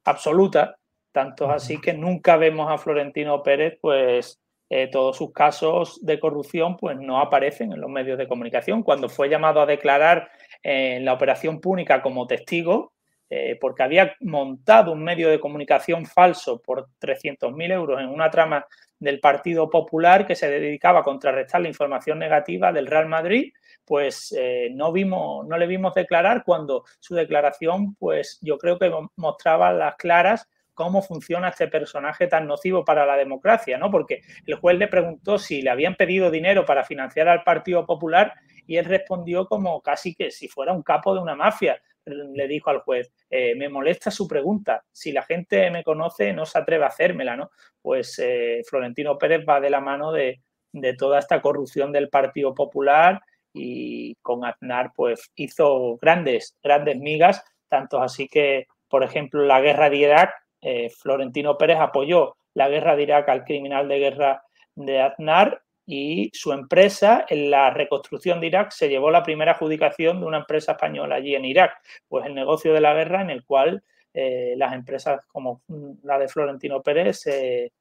absoluta, 0.05 0.77
tanto 1.13 1.51
así 1.51 1.81
que 1.81 1.93
nunca 1.93 2.37
vemos 2.37 2.71
a 2.71 2.79
Florentino 2.79 3.43
Pérez, 3.43 3.79
pues 3.81 4.41
eh, 4.73 4.89
todos 4.89 5.17
sus 5.17 5.33
casos 5.33 5.99
de 6.05 6.21
corrupción 6.21 6.77
pues 6.77 6.97
no 6.97 7.19
aparecen 7.19 7.73
en 7.73 7.81
los 7.81 7.91
medios 7.91 8.17
de 8.19 8.29
comunicación. 8.29 8.85
Cuando 8.85 9.09
fue 9.09 9.29
llamado 9.29 9.61
a 9.61 9.67
declarar 9.67 10.31
en 10.63 11.05
la 11.05 11.13
operación 11.13 11.61
púnica 11.61 12.03
como 12.03 12.29
testigo, 12.29 12.93
eh, 13.33 13.57
porque 13.61 13.85
había 13.85 14.17
montado 14.21 14.91
un 14.91 15.05
medio 15.05 15.31
de 15.31 15.39
comunicación 15.39 16.05
falso 16.05 16.61
por 16.61 16.89
300.000 17.01 17.73
euros 17.73 18.01
en 18.01 18.09
una 18.09 18.29
trama 18.29 18.67
del 18.99 19.21
Partido 19.21 19.71
Popular 19.71 20.27
que 20.27 20.35
se 20.35 20.51
dedicaba 20.51 21.01
a 21.01 21.05
contrarrestar 21.05 21.61
la 21.61 21.69
información 21.69 22.19
negativa 22.19 22.73
del 22.73 22.89
Real 22.89 23.07
Madrid, 23.07 23.53
pues 23.85 24.35
eh, 24.37 24.71
no, 24.73 24.93
vimos, 24.93 25.47
no 25.47 25.57
le 25.57 25.69
vimos 25.69 25.95
declarar 25.95 26.43
cuando 26.45 26.85
su 26.99 27.15
declaración, 27.15 27.95
pues 27.95 28.39
yo 28.43 28.59
creo 28.59 28.79
que 28.79 28.93
mostraba 29.17 29.73
las 29.73 29.95
claras 29.95 30.49
cómo 30.75 31.03
funciona 31.03 31.51
este 31.51 31.69
personaje 31.69 32.27
tan 32.27 32.47
nocivo 32.47 32.85
para 32.85 33.05
la 33.05 33.17
democracia, 33.17 33.77
¿no? 33.77 33.91
Porque 33.91 34.23
el 34.47 34.55
juez 34.55 34.79
le 34.79 34.89
preguntó 34.89 35.39
si 35.39 35.61
le 35.61 35.69
habían 35.71 35.95
pedido 35.95 36.31
dinero 36.31 36.65
para 36.65 36.85
financiar 36.85 37.29
al 37.29 37.45
Partido 37.45 37.85
Popular 37.85 38.33
y 38.67 38.77
él 38.77 38.87
respondió 38.87 39.47
como 39.47 39.83
casi 39.83 40.15
que 40.15 40.31
si 40.31 40.49
fuera 40.49 40.73
un 40.73 40.83
capo 40.83 41.15
de 41.15 41.21
una 41.21 41.35
mafia. 41.35 41.81
Le 42.11 42.49
dijo 42.49 42.71
al 42.71 42.81
juez, 42.81 43.13
eh, 43.31 43.55
me 43.55 43.69
molesta 43.69 44.11
su 44.11 44.27
pregunta, 44.29 44.85
si 44.93 45.13
la 45.13 45.23
gente 45.23 45.71
me 45.71 45.85
conoce 45.85 46.33
no 46.33 46.47
se 46.47 46.59
atreve 46.59 46.85
a 46.85 46.89
hacérmela, 46.89 47.37
¿no? 47.37 47.51
Pues 47.81 48.19
eh, 48.19 48.63
Florentino 48.69 49.17
Pérez 49.19 49.45
va 49.49 49.61
de 49.61 49.71
la 49.71 49.81
mano 49.81 50.13
de, 50.13 50.41
de 50.73 50.95
toda 50.95 51.19
esta 51.19 51.41
corrupción 51.41 51.93
del 51.93 52.09
Partido 52.09 52.55
Popular 52.55 53.21
y 53.53 54.15
con 54.17 54.45
Aznar 54.45 54.93
pues 54.95 55.31
hizo 55.35 55.97
grandes, 56.01 56.57
grandes 56.63 56.97
migas, 56.99 57.45
tanto 57.69 58.01
así 58.01 58.29
que, 58.29 58.67
por 58.89 59.03
ejemplo, 59.03 59.45
la 59.45 59.61
guerra 59.61 59.91
de 59.91 59.97
Irak, 59.97 60.35
eh, 60.61 60.91
Florentino 60.91 61.57
Pérez 61.57 61.79
apoyó 61.79 62.37
la 62.55 62.69
guerra 62.69 62.97
de 62.97 63.03
Irak 63.03 63.29
al 63.29 63.45
criminal 63.45 63.89
de 63.89 63.99
guerra 63.99 64.43
de 64.75 65.01
Aznar 65.01 65.63
y 65.93 66.31
su 66.33 66.53
empresa 66.53 67.27
en 67.29 67.51
la 67.51 67.71
reconstrucción 67.71 68.41
de 68.41 68.47
Irak 68.47 68.71
se 68.71 68.89
llevó 68.89 69.11
la 69.11 69.25
primera 69.25 69.53
adjudicación 69.53 70.21
de 70.21 70.27
una 70.27 70.39
empresa 70.39 70.73
española 70.73 71.17
allí 71.17 71.35
en 71.35 71.45
Irak, 71.45 71.73
pues 72.07 72.27
el 72.27 72.35
negocio 72.35 72.73
de 72.73 72.81
la 72.81 72.95
guerra 72.95 73.23
en 73.23 73.31
el 73.31 73.45
cual 73.45 73.83
eh, 74.15 74.55
las 74.57 74.73
empresas 74.73 75.27
como 75.27 75.63
la 76.05 76.17
de 76.17 76.29
Florentino 76.29 76.81
Pérez 76.81 77.23
se 77.23 77.73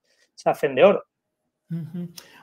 hacen 0.43 0.73
de 0.73 0.85
oro. 0.85 1.03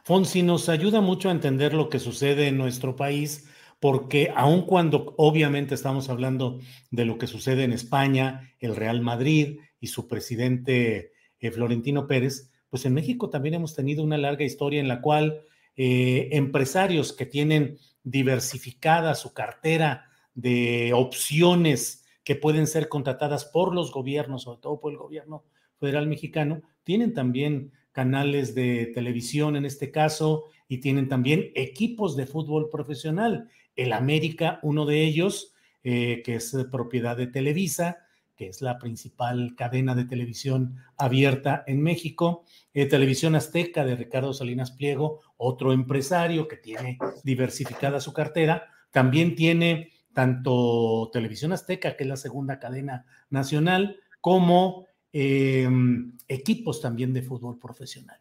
Fonsi 0.05 0.45
nos 0.45 0.69
ayuda 0.69 1.01
mucho 1.01 1.29
a 1.29 1.33
entender 1.33 1.75
lo 1.75 1.89
que 1.89 1.99
sucede 1.99 2.47
en 2.47 2.59
nuestro 2.59 2.95
país, 2.95 3.51
porque 3.81 4.33
aun 4.37 4.63
cuando 4.67 5.15
obviamente 5.19 5.75
estamos 5.75 6.09
hablando 6.09 6.61
de 6.93 7.07
lo 7.07 7.19
que 7.19 7.27
sucede 7.27 7.65
en 7.65 7.73
España, 7.73 8.53
el 8.61 8.77
Real 8.77 9.01
Madrid 9.01 9.59
y 9.81 9.89
su 9.89 10.07
presidente 10.07 11.13
eh, 11.41 11.51
Florentino 11.51 12.07
Pérez, 12.07 12.53
pues 12.71 12.85
en 12.87 12.95
México 12.95 13.31
también 13.31 13.57
hemos 13.57 13.75
tenido 13.75 14.05
una 14.05 14.17
larga 14.17 14.45
historia 14.45 14.81
en 14.81 14.87
la 14.87 15.01
cual 15.01 15.43
eh, 15.77 16.29
empresarios 16.33 17.13
que 17.13 17.27
tienen 17.27 17.79
diversificada 18.03 19.15
su 19.15 19.33
cartera 19.33 20.07
de 20.35 20.93
opciones 20.95 22.05
que 22.25 22.37
pueden 22.37 22.67
ser 22.67 22.89
contratadas 22.89 23.45
por 23.45 23.75
los 23.75 23.93
gobiernos, 23.93 24.43
sobre 24.43 24.61
todo 24.61 24.81
por 24.81 24.93
el 24.93 24.99
gobierno 24.99 25.45
federal 25.79 26.07
mexicano, 26.07 26.63
tienen 26.85 27.15
también 27.15 27.73
canales 27.93 28.55
de 28.55 28.87
televisión 28.95 29.57
en 29.57 29.65
este 29.65 29.91
caso, 29.91 30.45
y 30.69 30.79
tienen 30.79 31.09
también 31.09 31.51
equipos 31.55 32.17
de 32.17 32.27
fútbol 32.27 32.69
profesional. 32.69 33.49
El 33.77 33.93
América, 33.93 34.59
uno 34.63 34.87
de 34.87 35.05
ellos, 35.05 35.55
eh, 35.85 36.23
que 36.25 36.37
es 36.37 36.57
propiedad 36.71 37.17
de 37.17 37.27
Televisa, 37.27 37.99
que 38.37 38.49
es 38.49 38.61
la 38.61 38.79
principal 38.79 39.55
cadena 39.57 39.95
de 39.95 40.05
televisión 40.05 40.77
abierta 40.99 41.65
en 41.67 41.81
México. 41.83 42.45
Eh, 42.75 42.87
televisión 42.87 43.35
Azteca 43.35 43.85
de 43.85 43.97
Ricardo 43.97 44.35
Salinas 44.35 44.73
Pliego, 44.73 45.21
otro 45.37 45.73
empresario 45.73 46.49
que 46.49 46.57
tiene 46.57 46.99
diversificada 47.25 48.01
su 48.01 48.13
cartera. 48.13 48.71
También 48.91 49.35
tiene 49.35 49.93
tanto 50.13 51.11
Televisión 51.13 51.53
Azteca, 51.53 51.97
que 51.97 52.05
es 52.05 52.09
la 52.09 52.17
segunda 52.17 52.59
cadena 52.59 53.05
nacional, 53.31 54.01
como 54.21 54.87
Em, 55.19 56.13
equipos 56.29 56.83
también 56.83 57.15
de 57.15 57.23
fútbol 57.23 57.59
profesional. 57.59 58.21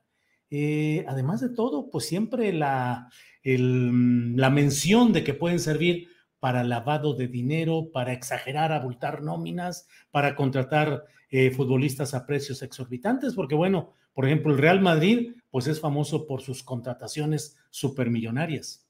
eh, 0.49 1.03
además 1.09 1.41
de 1.41 1.49
todo, 1.49 1.89
pues 1.91 2.05
siempre 2.05 2.53
la, 2.53 3.09
la 3.43 4.49
mención 4.49 5.11
de 5.11 5.25
que 5.25 5.33
pueden 5.33 5.59
servir 5.59 6.07
para 6.39 6.63
lavado 6.63 7.13
de 7.15 7.27
dinero, 7.27 7.89
para 7.91 8.13
exagerar, 8.13 8.71
abultar 8.71 9.23
nóminas, 9.23 9.89
para 10.11 10.35
contratar 10.37 11.03
eh, 11.29 11.51
futbolistas 11.51 12.13
a 12.13 12.25
precios 12.25 12.61
exorbitantes, 12.61 13.33
porque 13.33 13.55
bueno, 13.55 13.93
por 14.15 14.25
ejemplo, 14.25 14.53
el 14.53 14.57
Real 14.57 14.79
Madrid, 14.79 15.33
pues 15.51 15.67
es 15.67 15.81
famoso 15.81 16.25
por 16.25 16.41
sus 16.41 16.63
contrataciones 16.63 17.59
supermillonarias. 17.69 18.87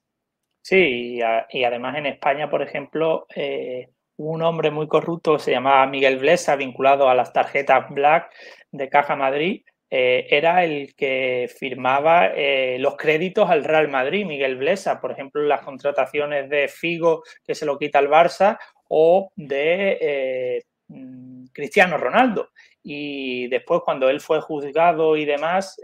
Sí, 0.62 1.18
y, 1.50 1.64
además 1.64 1.96
en 1.98 2.06
España, 2.06 2.48
por 2.48 2.62
ejemplo, 2.62 3.26
eh, 3.34 3.88
un 4.16 4.42
hombre 4.42 4.70
muy 4.70 4.86
corrupto 4.86 5.38
se 5.38 5.50
llamaba 5.50 5.86
Miguel 5.86 6.18
Blesa, 6.18 6.54
vinculado 6.54 7.08
a 7.08 7.14
las 7.14 7.32
tarjetas 7.32 7.90
Black 7.90 8.32
de 8.70 8.88
Caja 8.88 9.16
Madrid, 9.16 9.62
eh, 9.90 10.26
era 10.30 10.64
el 10.64 10.94
que 10.94 11.50
firmaba 11.56 12.28
eh, 12.28 12.78
los 12.78 12.96
créditos 12.96 13.50
al 13.50 13.64
Real 13.64 13.88
Madrid, 13.88 14.26
Miguel 14.26 14.56
Blesa, 14.56 15.00
por 15.00 15.10
ejemplo, 15.10 15.42
las 15.42 15.62
contrataciones 15.62 16.48
de 16.48 16.68
Figo, 16.68 17.24
que 17.44 17.54
se 17.56 17.66
lo 17.66 17.78
quita 17.78 17.98
el 17.98 18.08
Barça, 18.08 18.58
o 18.88 19.32
de 19.34 20.62
mm, 20.88 21.46
Cristiano 21.52 21.98
Ronaldo. 21.98 22.50
Y 22.82 23.48
después, 23.48 23.82
cuando 23.84 24.08
él 24.08 24.20
fue 24.20 24.40
juzgado 24.40 25.16
y 25.16 25.24
demás, 25.24 25.80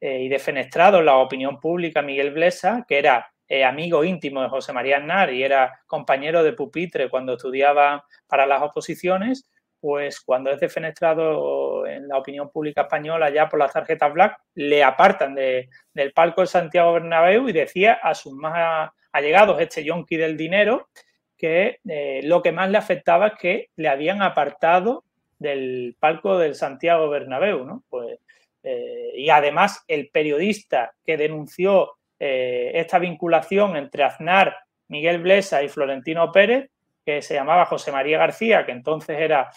y 0.00 0.28
defenestrado 0.28 1.00
en 1.00 1.06
la 1.06 1.16
opinión 1.16 1.58
pública, 1.58 2.02
Miguel 2.02 2.32
Blesa, 2.32 2.84
que 2.86 2.98
era 2.98 3.32
amigo 3.66 4.04
íntimo 4.04 4.42
de 4.42 4.48
José 4.48 4.72
María 4.72 4.98
Aznar 4.98 5.32
y 5.32 5.42
era 5.42 5.80
compañero 5.86 6.42
de 6.42 6.52
pupitre 6.52 7.08
cuando 7.08 7.34
estudiaba 7.34 8.04
para 8.26 8.46
las 8.46 8.62
oposiciones, 8.62 9.48
pues 9.80 10.20
cuando 10.20 10.50
es 10.50 10.60
defenestrado 10.60 11.86
en 11.86 12.08
la 12.08 12.18
opinión 12.18 12.50
pública 12.50 12.82
española 12.82 13.30
ya 13.30 13.48
por 13.48 13.58
las 13.58 13.72
tarjetas 13.72 14.12
black, 14.12 14.38
le 14.54 14.82
apartan 14.82 15.34
del 15.34 16.12
palco 16.14 16.40
de 16.40 16.46
Santiago 16.46 16.94
Bernabéu 16.94 17.48
y 17.48 17.52
decía 17.52 17.94
a 17.94 18.14
sus 18.14 18.32
más 18.32 18.90
allegados, 19.12 19.60
este 19.60 19.84
yonki 19.84 20.16
del 20.16 20.36
dinero, 20.36 20.88
que 21.36 21.78
eh, 21.88 22.20
lo 22.24 22.42
que 22.42 22.52
más 22.52 22.70
le 22.70 22.78
afectaba 22.78 23.28
es 23.28 23.34
que 23.38 23.68
le 23.76 23.88
habían 23.88 24.22
apartado 24.22 25.04
del 25.38 25.96
palco 26.00 26.38
del 26.38 26.54
Santiago 26.54 27.08
Bernabéu, 27.08 27.64
¿no? 27.64 27.82
Pues, 27.88 28.18
eh, 28.62 29.12
y 29.14 29.28
además 29.30 29.84
el 29.86 30.08
periodista 30.08 30.92
que 31.04 31.16
denunció 31.16 31.92
eh, 32.18 32.72
esta 32.74 32.98
vinculación 32.98 33.76
entre 33.76 34.04
Aznar, 34.04 34.56
Miguel 34.88 35.20
Blesa 35.20 35.62
y 35.62 35.68
Florentino 35.68 36.32
Pérez, 36.32 36.70
que 37.04 37.22
se 37.22 37.34
llamaba 37.34 37.66
José 37.66 37.92
María 37.92 38.18
García, 38.18 38.64
que 38.66 38.72
entonces 38.72 39.18
era 39.18 39.50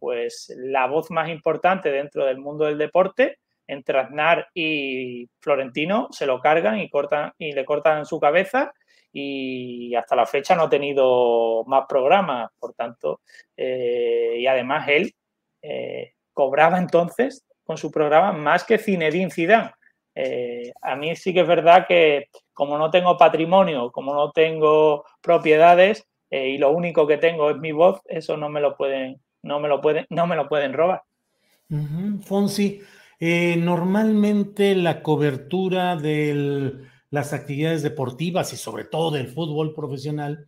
pues 0.00 0.52
la 0.56 0.88
voz 0.88 1.12
más 1.12 1.28
importante 1.28 1.92
dentro 1.92 2.26
del 2.26 2.38
mundo 2.38 2.64
del 2.64 2.76
deporte, 2.76 3.38
entre 3.68 4.00
Aznar 4.00 4.48
y 4.52 5.28
Florentino 5.38 6.08
se 6.10 6.26
lo 6.26 6.40
cargan 6.40 6.80
y 6.80 6.90
cortan 6.90 7.32
y 7.38 7.52
le 7.52 7.64
cortan 7.64 8.04
su 8.04 8.18
cabeza 8.18 8.72
y 9.12 9.94
hasta 9.94 10.16
la 10.16 10.26
fecha 10.26 10.54
no 10.54 10.64
ha 10.64 10.70
tenido 10.70 11.64
más 11.66 11.84
programas, 11.88 12.50
por 12.58 12.74
tanto, 12.74 13.20
eh, 13.56 14.36
y 14.38 14.46
además 14.46 14.88
él 14.88 15.14
eh, 15.62 16.12
cobraba 16.32 16.78
entonces 16.78 17.44
con 17.64 17.76
su 17.76 17.90
programa 17.90 18.32
más 18.32 18.64
que 18.64 18.78
Zinedine 18.78 19.30
Zidane. 19.30 19.72
a 20.82 20.96
mí 20.96 21.14
sí 21.16 21.32
que 21.32 21.40
es 21.40 21.46
verdad 21.46 21.86
que 21.86 22.28
como 22.52 22.78
no 22.78 22.90
tengo 22.90 23.16
patrimonio, 23.16 23.90
como 23.92 24.14
no 24.14 24.32
tengo 24.32 25.04
propiedades 25.20 26.06
y 26.30 26.58
lo 26.58 26.70
único 26.70 27.06
que 27.06 27.18
tengo 27.18 27.50
es 27.50 27.56
mi 27.56 27.72
voz, 27.72 28.00
eso 28.06 28.36
no 28.36 28.48
me 28.48 28.60
lo 28.60 28.76
pueden 28.76 29.20
no 29.42 29.60
me 29.60 29.68
lo 29.68 29.80
pueden, 29.80 30.06
no 30.10 30.26
me 30.26 30.36
lo 30.36 30.48
pueden 30.48 30.72
robar. 30.72 31.02
Fonsi, 32.22 32.80
eh, 33.20 33.56
normalmente 33.56 34.74
la 34.74 35.02
cobertura 35.02 35.96
de 35.96 36.74
las 37.10 37.32
actividades 37.32 37.82
deportivas 37.82 38.52
y 38.52 38.56
sobre 38.56 38.84
todo 38.84 39.10
del 39.10 39.28
fútbol 39.28 39.74
profesional, 39.74 40.46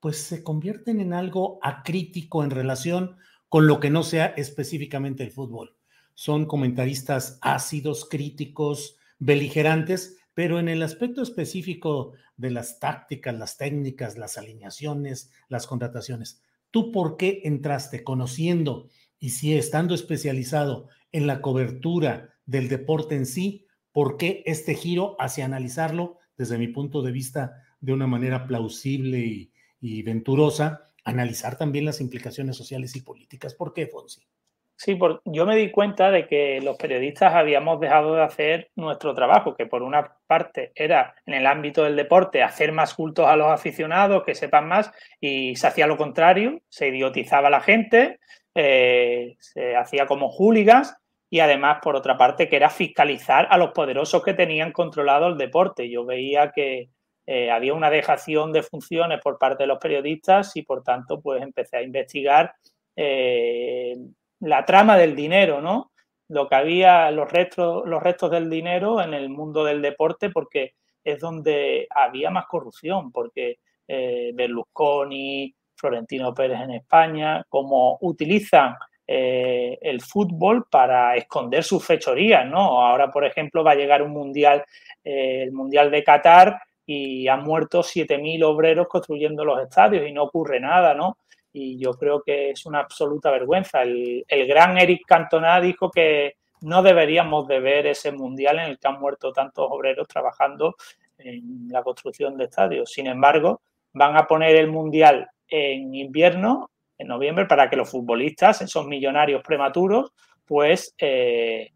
pues 0.00 0.18
se 0.18 0.42
convierten 0.42 1.00
en 1.00 1.12
algo 1.12 1.58
acrítico 1.62 2.44
en 2.44 2.50
relación 2.50 3.16
con 3.48 3.66
lo 3.66 3.80
que 3.80 3.90
no 3.90 4.02
sea 4.02 4.26
específicamente 4.26 5.22
el 5.22 5.30
fútbol. 5.30 5.76
Son 6.14 6.46
comentaristas 6.46 7.38
ácidos, 7.40 8.08
críticos, 8.08 8.96
beligerantes, 9.18 10.18
pero 10.34 10.58
en 10.58 10.68
el 10.68 10.82
aspecto 10.82 11.22
específico 11.22 12.12
de 12.36 12.50
las 12.50 12.80
tácticas, 12.80 13.34
las 13.34 13.56
técnicas, 13.56 14.18
las 14.18 14.36
alineaciones, 14.36 15.30
las 15.48 15.66
contrataciones, 15.66 16.42
¿Tú 16.74 16.90
por 16.90 17.16
qué 17.16 17.42
entraste 17.44 18.02
conociendo 18.02 18.88
y 19.20 19.30
si 19.30 19.56
estando 19.56 19.94
especializado 19.94 20.88
en 21.12 21.28
la 21.28 21.40
cobertura 21.40 22.34
del 22.46 22.68
deporte 22.68 23.14
en 23.14 23.26
sí, 23.26 23.63
por 23.94 24.16
qué 24.16 24.42
este 24.44 24.74
giro 24.74 25.14
hacia 25.20 25.44
analizarlo 25.44 26.18
desde 26.36 26.58
mi 26.58 26.66
punto 26.66 27.00
de 27.00 27.12
vista 27.12 27.62
de 27.80 27.92
una 27.92 28.08
manera 28.08 28.44
plausible 28.44 29.50
y, 29.80 30.02
venturosa, 30.02 30.90
analizar 31.04 31.56
también 31.56 31.84
las 31.84 32.00
implicaciones 32.00 32.56
sociales 32.56 32.96
y 32.96 33.02
políticas? 33.02 33.54
¿Por 33.54 33.72
qué, 33.72 33.86
Fonsi? 33.86 34.26
Sí, 34.74 34.98
yo 35.26 35.46
me 35.46 35.54
di 35.54 35.70
cuenta 35.70 36.10
de 36.10 36.26
que 36.26 36.60
los 36.60 36.76
periodistas 36.76 37.34
habíamos 37.34 37.78
dejado 37.78 38.16
de 38.16 38.22
hacer 38.24 38.72
nuestro 38.74 39.14
trabajo, 39.14 39.54
que 39.54 39.66
por 39.66 39.84
una 39.84 40.16
parte 40.26 40.72
era 40.74 41.14
en 41.24 41.34
el 41.34 41.46
ámbito 41.46 41.84
del 41.84 41.94
deporte 41.94 42.42
hacer 42.42 42.72
más 42.72 42.94
cultos 42.94 43.28
a 43.28 43.36
los 43.36 43.46
aficionados, 43.46 44.24
que 44.24 44.34
sepan 44.34 44.66
más, 44.66 44.90
y 45.20 45.54
se 45.54 45.68
hacía 45.68 45.86
lo 45.86 45.96
contrario, 45.96 46.62
se 46.68 46.88
idiotizaba 46.88 47.46
a 47.46 47.52
la 47.52 47.60
gente, 47.60 48.18
eh, 48.56 49.36
se 49.38 49.76
hacía 49.76 50.06
como 50.06 50.30
hooligans, 50.30 50.96
y 51.34 51.40
además, 51.40 51.78
por 51.82 51.96
otra 51.96 52.16
parte, 52.16 52.48
que 52.48 52.54
era 52.54 52.70
fiscalizar 52.70 53.48
a 53.50 53.58
los 53.58 53.72
poderosos 53.72 54.22
que 54.22 54.34
tenían 54.34 54.70
controlado 54.70 55.26
el 55.26 55.36
deporte. 55.36 55.90
Yo 55.90 56.04
veía 56.04 56.52
que 56.52 56.90
eh, 57.26 57.50
había 57.50 57.74
una 57.74 57.90
dejación 57.90 58.52
de 58.52 58.62
funciones 58.62 59.20
por 59.20 59.36
parte 59.36 59.64
de 59.64 59.66
los 59.66 59.80
periodistas 59.80 60.54
y, 60.54 60.62
por 60.62 60.84
tanto, 60.84 61.20
pues 61.20 61.42
empecé 61.42 61.78
a 61.78 61.82
investigar. 61.82 62.54
Eh, 62.94 63.96
la 64.38 64.64
trama 64.64 64.96
del 64.96 65.16
dinero, 65.16 65.60
¿no? 65.60 65.90
Lo 66.28 66.48
que 66.48 66.54
había, 66.54 67.10
los 67.10 67.28
restos, 67.32 67.82
los 67.84 68.00
restos 68.00 68.30
del 68.30 68.48
dinero 68.48 69.02
en 69.02 69.12
el 69.12 69.28
mundo 69.28 69.64
del 69.64 69.82
deporte, 69.82 70.30
porque 70.30 70.74
es 71.02 71.18
donde 71.18 71.88
había 71.90 72.30
más 72.30 72.46
corrupción, 72.46 73.10
porque 73.10 73.58
eh, 73.88 74.30
Berlusconi, 74.34 75.52
Florentino 75.74 76.32
Pérez 76.32 76.60
en 76.60 76.70
España, 76.70 77.44
como 77.48 77.98
utilizan 78.02 78.76
eh, 79.06 79.78
el 79.82 80.00
fútbol 80.00 80.66
para 80.70 81.16
esconder 81.16 81.62
sus 81.62 81.84
fechorías, 81.84 82.46
¿no? 82.46 82.82
Ahora, 82.82 83.10
por 83.10 83.24
ejemplo, 83.24 83.62
va 83.62 83.72
a 83.72 83.76
llegar 83.76 84.02
un 84.02 84.12
mundial, 84.12 84.64
eh, 85.02 85.42
el 85.42 85.52
mundial 85.52 85.90
de 85.90 86.04
Qatar, 86.04 86.60
y 86.86 87.28
han 87.28 87.42
muerto 87.44 87.82
7.000 87.82 88.44
obreros 88.44 88.88
construyendo 88.88 89.44
los 89.44 89.62
estadios 89.62 90.06
y 90.06 90.12
no 90.12 90.24
ocurre 90.24 90.60
nada, 90.60 90.94
¿no? 90.94 91.16
y 91.54 91.78
yo 91.78 91.92
creo 91.92 92.22
que 92.22 92.50
es 92.50 92.66
una 92.66 92.80
absoluta 92.80 93.30
vergüenza. 93.30 93.82
El, 93.82 94.24
gran 94.28 94.76
Eric 94.76 95.06
Cantona 95.06 95.60
dijo 95.60 95.88
que 95.88 96.34
no 96.62 96.82
deberíamos 96.82 97.46
de 97.46 97.60
ver 97.60 97.86
ese 97.86 98.10
mundial 98.10 98.58
en 98.58 98.64
el 98.70 98.78
que 98.78 98.88
han 98.88 99.00
muerto 99.00 99.32
tantos 99.32 99.68
obreros 99.70 100.08
trabajando 100.08 100.74
en 101.16 101.68
la 101.68 101.84
construcción 101.84 102.36
de 102.36 102.46
estadios. 102.46 102.90
Sin 102.90 103.06
embargo, 103.06 103.62
van 103.92 104.16
a 104.16 104.26
poner 104.26 104.56
el 104.56 104.66
mundial 104.66 105.28
en 105.46 105.94
invierno, 105.94 106.70
en 106.98 107.08
noviembre, 107.08 107.46
para 107.46 107.68
que 107.68 107.76
los 107.76 107.90
futbolistas, 107.90 108.62
esos 108.62 108.86
millonarios 108.86 109.42
prematuros, 109.42 110.12
pues 110.44 110.94
eh, 110.98 111.70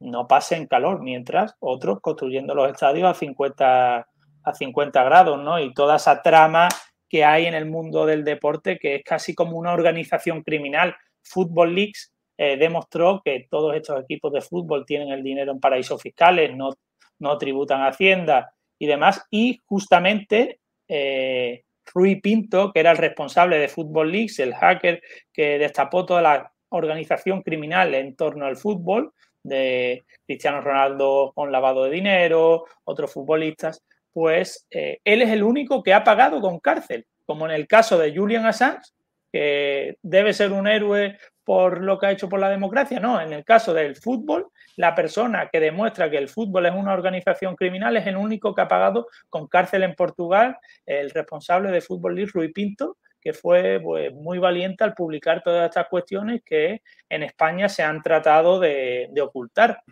no 0.00 0.26
pasen 0.26 0.66
calor, 0.66 1.02
mientras 1.02 1.54
otros 1.60 2.00
construyendo 2.00 2.54
los 2.54 2.70
estadios 2.70 3.08
a 3.10 3.14
50, 3.14 4.06
a 4.44 4.52
50 4.52 5.04
grados, 5.04 5.42
¿no? 5.42 5.58
Y 5.60 5.72
toda 5.72 5.96
esa 5.96 6.22
trama 6.22 6.68
que 7.08 7.24
hay 7.24 7.46
en 7.46 7.54
el 7.54 7.66
mundo 7.66 8.06
del 8.06 8.24
deporte, 8.24 8.78
que 8.78 8.96
es 8.96 9.04
casi 9.04 9.34
como 9.34 9.56
una 9.56 9.72
organización 9.72 10.42
criminal. 10.42 10.94
Football 11.22 11.74
Leagues 11.74 12.12
eh, 12.36 12.56
demostró 12.56 13.22
que 13.24 13.46
todos 13.50 13.74
estos 13.74 14.00
equipos 14.02 14.32
de 14.32 14.40
fútbol 14.40 14.84
tienen 14.86 15.10
el 15.10 15.22
dinero 15.22 15.52
en 15.52 15.60
paraísos 15.60 16.00
fiscales, 16.00 16.54
no, 16.54 16.70
no 17.18 17.38
tributan 17.38 17.82
Hacienda 17.82 18.52
y 18.78 18.86
demás. 18.86 19.26
Y 19.30 19.60
justamente 19.66 20.60
eh, 20.86 21.64
Rui 21.94 22.20
Pinto, 22.20 22.72
que 22.72 22.80
era 22.80 22.90
el 22.90 22.96
responsable 22.96 23.58
de 23.58 23.68
Football 23.68 24.12
Leagues, 24.12 24.38
el 24.38 24.54
hacker 24.54 25.02
que 25.32 25.58
destapó 25.58 26.06
toda 26.06 26.22
la 26.22 26.52
organización 26.70 27.42
criminal 27.42 27.94
en 27.94 28.14
torno 28.16 28.46
al 28.46 28.56
fútbol, 28.56 29.12
de 29.42 30.04
Cristiano 30.26 30.60
Ronaldo 30.60 31.32
con 31.34 31.50
lavado 31.50 31.84
de 31.84 31.90
dinero, 31.90 32.64
otros 32.84 33.12
futbolistas, 33.12 33.82
pues 34.12 34.66
eh, 34.70 34.98
él 35.04 35.22
es 35.22 35.30
el 35.30 35.42
único 35.42 35.82
que 35.82 35.94
ha 35.94 36.04
pagado 36.04 36.40
con 36.40 36.58
cárcel, 36.60 37.06
como 37.24 37.46
en 37.46 37.52
el 37.52 37.66
caso 37.66 37.98
de 37.98 38.14
Julian 38.14 38.46
Assange, 38.46 38.90
que 39.32 39.96
debe 40.02 40.32
ser 40.32 40.52
un 40.52 40.66
héroe 40.66 41.18
por 41.44 41.82
lo 41.82 41.98
que 41.98 42.06
ha 42.06 42.10
hecho 42.12 42.28
por 42.28 42.40
la 42.40 42.50
democracia. 42.50 43.00
No, 43.00 43.20
en 43.20 43.32
el 43.32 43.44
caso 43.44 43.74
del 43.74 43.96
fútbol, 43.96 44.48
la 44.78 44.94
persona 44.94 45.48
que 45.50 45.58
demuestra 45.58 46.08
que 46.08 46.18
el 46.18 46.28
fútbol 46.28 46.66
es 46.66 46.72
una 46.72 46.92
organización 46.92 47.56
criminal 47.56 47.96
es 47.96 48.06
el 48.06 48.16
único 48.16 48.54
que 48.54 48.60
ha 48.60 48.68
pagado 48.68 49.08
con 49.28 49.48
cárcel 49.48 49.82
en 49.82 49.96
Portugal, 49.96 50.56
el 50.86 51.10
responsable 51.10 51.72
de 51.72 51.80
Fútbol 51.80 52.14
League, 52.14 52.30
Rui 52.32 52.52
Pinto, 52.52 52.96
que 53.20 53.32
fue 53.32 53.80
pues, 53.82 54.14
muy 54.14 54.38
valiente 54.38 54.84
al 54.84 54.94
publicar 54.94 55.42
todas 55.42 55.68
estas 55.68 55.88
cuestiones 55.88 56.42
que 56.44 56.82
en 57.08 57.24
España 57.24 57.68
se 57.68 57.82
han 57.82 58.00
tratado 58.02 58.60
de, 58.60 59.10
ocultar. 59.20 59.82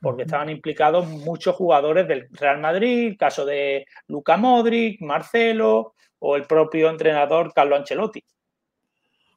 porque 0.00 0.22
estaban 0.22 0.48
implicados 0.48 1.06
muchos 1.06 1.54
jugadores 1.54 2.08
del 2.08 2.26
Real 2.30 2.58
Madrid, 2.58 3.16
caso 3.18 3.44
de 3.44 3.84
Luca 4.06 4.38
Modric, 4.38 4.98
Marcelo 5.02 5.92
o 6.20 6.36
el 6.36 6.44
propio 6.44 6.88
entrenador 6.88 7.52
Carlo 7.52 7.76
Ancelotti. 7.76 8.24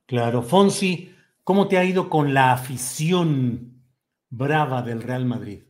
Claro, 0.06 0.42
Fonsi, 0.42 1.14
¿cómo 1.44 1.68
te 1.68 1.78
ha 1.78 1.84
ido 1.84 2.10
con 2.10 2.34
la 2.34 2.54
afición 2.54 3.79
brava 4.30 4.82
del 4.82 5.02
Real 5.02 5.26
Madrid? 5.26 5.64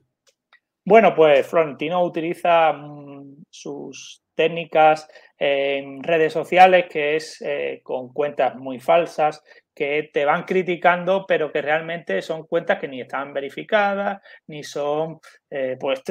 Bueno, 0.85 1.13
pues 1.15 1.45
Florentino 1.45 2.03
utiliza 2.03 2.73
mm, 2.73 3.43
sus 3.49 4.23
técnicas 4.33 5.07
en 5.37 6.01
redes 6.01 6.33
sociales, 6.33 6.85
que 6.89 7.15
es 7.17 7.41
eh, 7.41 7.81
con 7.83 8.13
cuentas 8.13 8.55
muy 8.55 8.79
falsas, 8.79 9.43
que 9.75 10.09
te 10.13 10.25
van 10.25 10.43
criticando, 10.43 11.25
pero 11.27 11.51
que 11.51 11.61
realmente 11.61 12.21
son 12.21 12.47
cuentas 12.47 12.79
que 12.79 12.87
ni 12.87 13.01
están 13.01 13.33
verificadas, 13.33 14.21
ni 14.47 14.63
son, 14.63 15.19
eh, 15.49 15.77
pues 15.79 16.01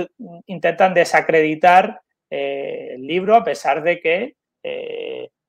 intentan 0.47 0.95
desacreditar 0.95 2.01
eh, 2.31 2.91
el 2.95 3.07
libro 3.07 3.35
a 3.35 3.45
pesar 3.45 3.83
de 3.83 4.01
que 4.01 4.37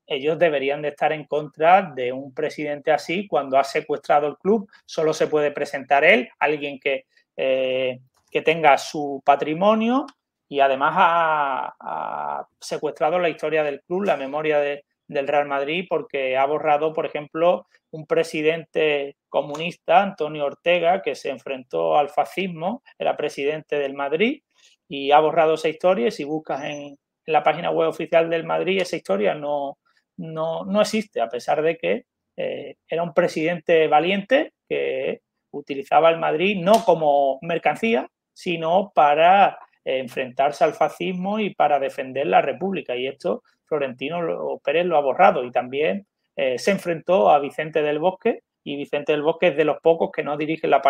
ellos 0.10 0.40
deberían 0.40 0.82
de 0.82 0.90
estar 0.90 1.14
en 1.14 1.26
contra 1.26 1.94
de 1.96 2.12
un 2.12 2.34
presidente 2.34 2.92
así 2.92 3.28
cuando 3.28 3.58
ha 3.58 3.64
secuestrado 3.64 4.28
el 4.28 4.38
club, 4.38 4.70
solo 4.86 5.14
se 5.14 5.28
puede 5.28 5.52
presentar 5.52 6.04
él, 6.04 6.30
alguien 6.40 6.80
que, 6.80 7.06
que 7.36 8.42
tenga 8.44 8.78
su 8.78 9.22
patrimonio 9.24 10.06
y 10.50 10.60
además 10.62 10.96
ha, 10.98 12.48
secuestrado 12.60 13.20
la 13.20 13.30
historia 13.30 13.64
del 13.64 13.82
club, 13.82 14.04
la 14.04 14.18
memoria 14.18 14.60
del 14.60 15.28
Real 15.28 15.48
Madrid, 15.48 15.86
porque 15.88 16.36
ha 16.36 16.46
borrado, 16.46 16.92
por 16.92 17.06
ejemplo, 17.06 17.68
un 17.92 18.08
presidente 18.08 19.16
comunista, 19.30 20.02
Antonio 20.02 20.46
Ortega, 20.46 21.02
que 21.04 21.14
se 21.16 21.30
enfrentó 21.30 21.98
al 21.98 22.10
fascismo, 22.10 22.84
era 22.98 23.16
presidente 23.16 23.78
del 23.78 23.94
Madrid, 23.94 24.42
y 24.88 25.12
ha 25.12 25.20
borrado 25.20 25.54
esa 25.54 25.70
historia. 25.70 26.08
Y 26.08 26.12
si 26.12 26.24
buscas 26.24 26.64
en, 26.64 26.98
la 27.26 27.44
página 27.44 27.70
web 27.70 27.90
oficial 27.90 28.28
del 28.28 28.44
Madrid, 28.44 28.82
esa 28.82 28.96
historia 28.96 29.36
no, 29.36 29.78
no, 30.20 30.82
existe, 30.82 31.22
a 31.22 31.30
pesar 31.30 31.62
de 31.62 31.78
que 31.78 32.06
eh, 32.38 32.76
era 32.88 33.04
un 33.04 33.14
presidente 33.14 33.88
valiente 33.88 34.54
que 34.68 35.22
utilizaba 35.52 36.10
el 36.10 36.20
Madrid 36.20 36.62
no 36.62 36.84
como 36.86 37.40
mercancía, 37.42 38.08
sino 38.34 38.92
para 38.94 39.58
enfrentarse 39.84 40.64
al 40.64 40.76
fascismo 40.76 41.40
y 41.40 41.56
para 41.56 41.80
defender 41.80 42.28
la 42.28 42.42
República. 42.42 42.96
Y 42.96 43.08
esto 43.08 43.44
Florentino 43.66 44.60
Pérez 44.64 44.86
lo 44.86 44.98
ha 44.98 45.02
borrado 45.02 45.44
y 45.44 45.52
también 45.52 46.06
eh, 46.36 46.58
se 46.58 46.72
enfrentó 46.72 47.30
a 47.30 47.40
Vicente 47.40 47.82
del 47.82 48.00
Bosque 48.00 48.42
y 48.64 48.76
Vicente 48.76 49.14
del 49.14 49.22
Bosque 49.22 49.48
es 49.48 49.58
de 49.58 49.66
los 49.66 49.80
pocos 49.82 50.12
que 50.12 50.24
no 50.24 50.38
dirige 50.38 50.68
la, 50.68 50.82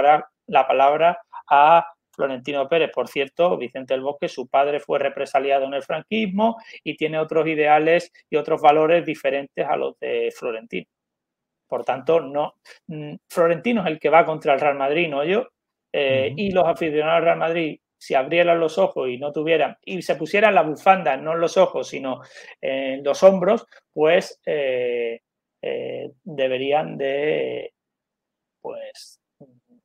la 0.48 0.68
palabra 0.68 1.20
a 1.50 1.86
Florentino 2.20 2.68
Pérez. 2.68 2.92
Por 2.94 3.08
cierto, 3.08 3.56
Vicente 3.58 3.94
del 3.94 4.04
Bosque, 4.04 4.28
su 4.28 4.48
padre 4.48 4.82
fue 4.82 5.00
represaliado 5.00 5.66
en 5.66 5.74
el 5.74 5.84
franquismo 5.84 6.58
y 6.84 6.98
tiene 6.98 7.18
otros 7.18 7.48
ideales 7.48 8.12
y 8.30 8.36
otros 8.36 8.62
valores 8.62 9.06
diferentes 9.06 9.66
a 9.66 9.78
los 9.78 9.98
de 10.00 10.34
Florentino. 10.36 10.88
Por 11.68 11.86
tanto, 11.86 12.20
no, 12.20 12.56
mm, 12.88 13.16
Florentino 13.30 13.82
es 13.82 13.88
el 13.88 14.00
que 14.00 14.10
va 14.10 14.26
contra 14.26 14.54
el 14.54 14.60
Real 14.60 14.76
Madrid, 14.76 15.08
no 15.08 15.24
yo. 15.24 15.48
Eh, 15.94 16.34
y 16.36 16.52
los 16.52 16.66
aficionados 16.66 17.18
al 17.18 17.24
Real 17.24 17.38
Madrid 17.40 17.80
si 17.98 18.16
abrieran 18.16 18.60
los 18.60 18.78
ojos 18.78 19.10
y 19.10 19.18
no 19.18 19.34
tuvieran, 19.34 19.78
y 19.84 20.02
se 20.02 20.16
pusieran 20.16 20.56
la 20.56 20.62
bufanda, 20.64 21.18
no 21.18 21.34
en 21.34 21.42
los 21.42 21.58
ojos, 21.58 21.90
sino 21.90 22.22
en 22.62 23.04
los 23.04 23.24
hombros, 23.24 23.66
pues 23.92 24.40
eh, 24.46 25.20
eh, 25.62 26.10
deberían 26.24 26.98
de, 26.98 27.74
pues, 28.62 29.19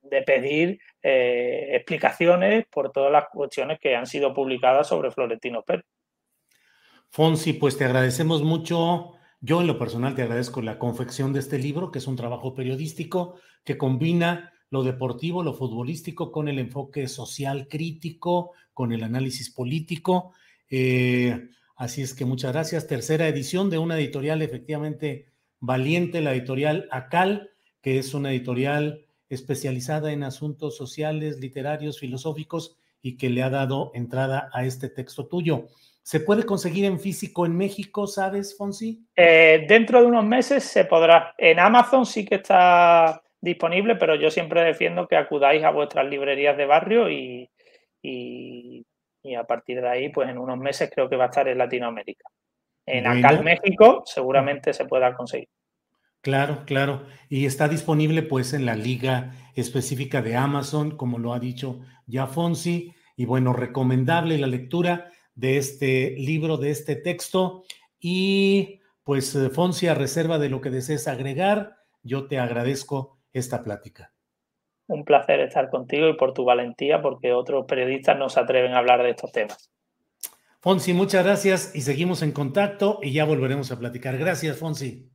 de 0.09 0.21
pedir 0.21 0.79
eh, 1.01 1.69
explicaciones 1.73 2.65
por 2.71 2.91
todas 2.91 3.11
las 3.11 3.25
cuestiones 3.31 3.79
que 3.79 3.95
han 3.95 4.07
sido 4.07 4.33
publicadas 4.33 4.87
sobre 4.87 5.11
Florentino 5.11 5.63
Pérez. 5.63 5.85
Fonsi, 7.09 7.53
pues 7.53 7.77
te 7.77 7.85
agradecemos 7.85 8.43
mucho. 8.43 9.13
Yo 9.39 9.61
en 9.61 9.67
lo 9.67 9.77
personal 9.77 10.15
te 10.15 10.23
agradezco 10.23 10.61
la 10.61 10.79
confección 10.79 11.33
de 11.33 11.39
este 11.39 11.59
libro, 11.59 11.91
que 11.91 11.99
es 11.99 12.07
un 12.07 12.15
trabajo 12.15 12.53
periodístico 12.53 13.39
que 13.63 13.77
combina 13.77 14.51
lo 14.69 14.83
deportivo, 14.83 15.43
lo 15.43 15.53
futbolístico, 15.53 16.31
con 16.31 16.47
el 16.47 16.59
enfoque 16.59 17.07
social 17.07 17.67
crítico, 17.67 18.51
con 18.73 18.91
el 18.91 19.03
análisis 19.03 19.49
político. 19.49 20.33
Eh, 20.69 21.49
así 21.75 22.01
es 22.01 22.13
que 22.13 22.25
muchas 22.25 22.51
gracias. 22.51 22.87
Tercera 22.87 23.27
edición 23.27 23.69
de 23.69 23.77
una 23.77 23.97
editorial 23.97 24.41
efectivamente 24.41 25.27
valiente, 25.59 26.21
la 26.21 26.33
editorial 26.33 26.87
ACAL, 26.91 27.51
que 27.81 27.99
es 27.99 28.13
una 28.13 28.31
editorial 28.31 29.04
especializada 29.29 30.11
en 30.11 30.23
asuntos 30.23 30.77
sociales, 30.77 31.39
literarios, 31.39 31.99
filosóficos 31.99 32.77
y 33.01 33.17
que 33.17 33.29
le 33.29 33.43
ha 33.43 33.49
dado 33.49 33.91
entrada 33.93 34.49
a 34.53 34.65
este 34.65 34.89
texto 34.89 35.27
tuyo. 35.27 35.67
¿Se 36.01 36.19
puede 36.19 36.43
conseguir 36.43 36.85
en 36.85 36.99
físico 36.99 37.45
en 37.45 37.57
México, 37.57 38.05
sabes, 38.05 38.55
Fonsi? 38.55 39.07
Eh, 39.15 39.65
dentro 39.67 39.99
de 39.99 40.05
unos 40.05 40.23
meses 40.23 40.63
se 40.63 40.85
podrá. 40.85 41.33
En 41.37 41.59
Amazon 41.59 42.05
sí 42.05 42.25
que 42.25 42.35
está 42.35 43.23
disponible, 43.41 43.95
pero 43.95 44.15
yo 44.15 44.29
siempre 44.29 44.63
defiendo 44.63 45.07
que 45.07 45.15
acudáis 45.15 45.63
a 45.63 45.71
vuestras 45.71 46.05
librerías 46.05 46.57
de 46.57 46.65
barrio 46.65 47.09
y, 47.09 47.49
y, 48.03 48.85
a 49.35 49.43
partir 49.45 49.81
de 49.81 49.89
ahí, 49.89 50.09
pues 50.09 50.29
en 50.29 50.37
unos 50.37 50.59
meses 50.59 50.91
creo 50.93 51.09
que 51.09 51.15
va 51.15 51.25
a 51.25 51.27
estar 51.29 51.47
en 51.47 51.57
Latinoamérica. 51.57 52.29
En 52.85 53.07
acá 53.07 53.35
en 53.35 53.43
México 53.43 54.03
seguramente 54.05 54.73
se 54.73 54.85
pueda 54.85 55.11
conseguir. 55.15 55.49
Claro, 56.25 56.63
claro. 56.65 57.03
Y 57.29 57.45
está 57.45 57.67
disponible 57.67 58.23
pues 58.23 58.53
en 58.53 58.65
la 58.65 58.75
liga 58.75 59.35
específica 59.53 60.23
de 60.23 60.35
Amazon, 60.35 60.97
como 60.97 61.19
lo 61.19 61.33
ha 61.33 61.39
dicho 61.39 61.81
ya 62.07 62.25
Fonsi. 62.25 62.95
Y 63.15 63.25
bueno, 63.25 63.53
recomendable 63.53 64.39
la 64.39 64.47
lectura 64.47 65.11
de 65.35 65.57
este 65.57 66.15
libro, 66.17 66.57
de 66.57 66.71
este 66.71 66.95
texto. 66.95 67.61
Y 67.99 68.79
pues 69.03 69.37
Fonsi, 69.53 69.85
a 69.85 69.93
reserva 69.93 70.39
de 70.39 70.49
lo 70.49 70.61
que 70.61 70.71
desees 70.71 71.07
agregar, 71.07 71.75
yo 72.01 72.25
te 72.25 72.39
agradezco 72.39 73.19
esta 73.31 73.63
plática. 73.63 74.11
Un 74.87 75.05
placer 75.05 75.41
estar 75.41 75.69
contigo 75.69 76.09
y 76.09 76.15
por 76.15 76.33
tu 76.33 76.43
valentía, 76.43 77.03
porque 77.03 77.33
otros 77.33 77.67
periodistas 77.67 78.17
no 78.17 78.29
se 78.29 78.39
atreven 78.39 78.73
a 78.73 78.79
hablar 78.79 79.03
de 79.03 79.11
estos 79.11 79.31
temas. 79.31 79.71
Fonsi, 80.59 80.93
muchas 80.93 81.23
gracias 81.23 81.75
y 81.75 81.81
seguimos 81.81 82.23
en 82.23 82.31
contacto 82.31 82.97
y 83.03 83.13
ya 83.13 83.25
volveremos 83.25 83.71
a 83.71 83.77
platicar. 83.77 84.17
Gracias, 84.17 84.57
Fonsi. 84.57 85.14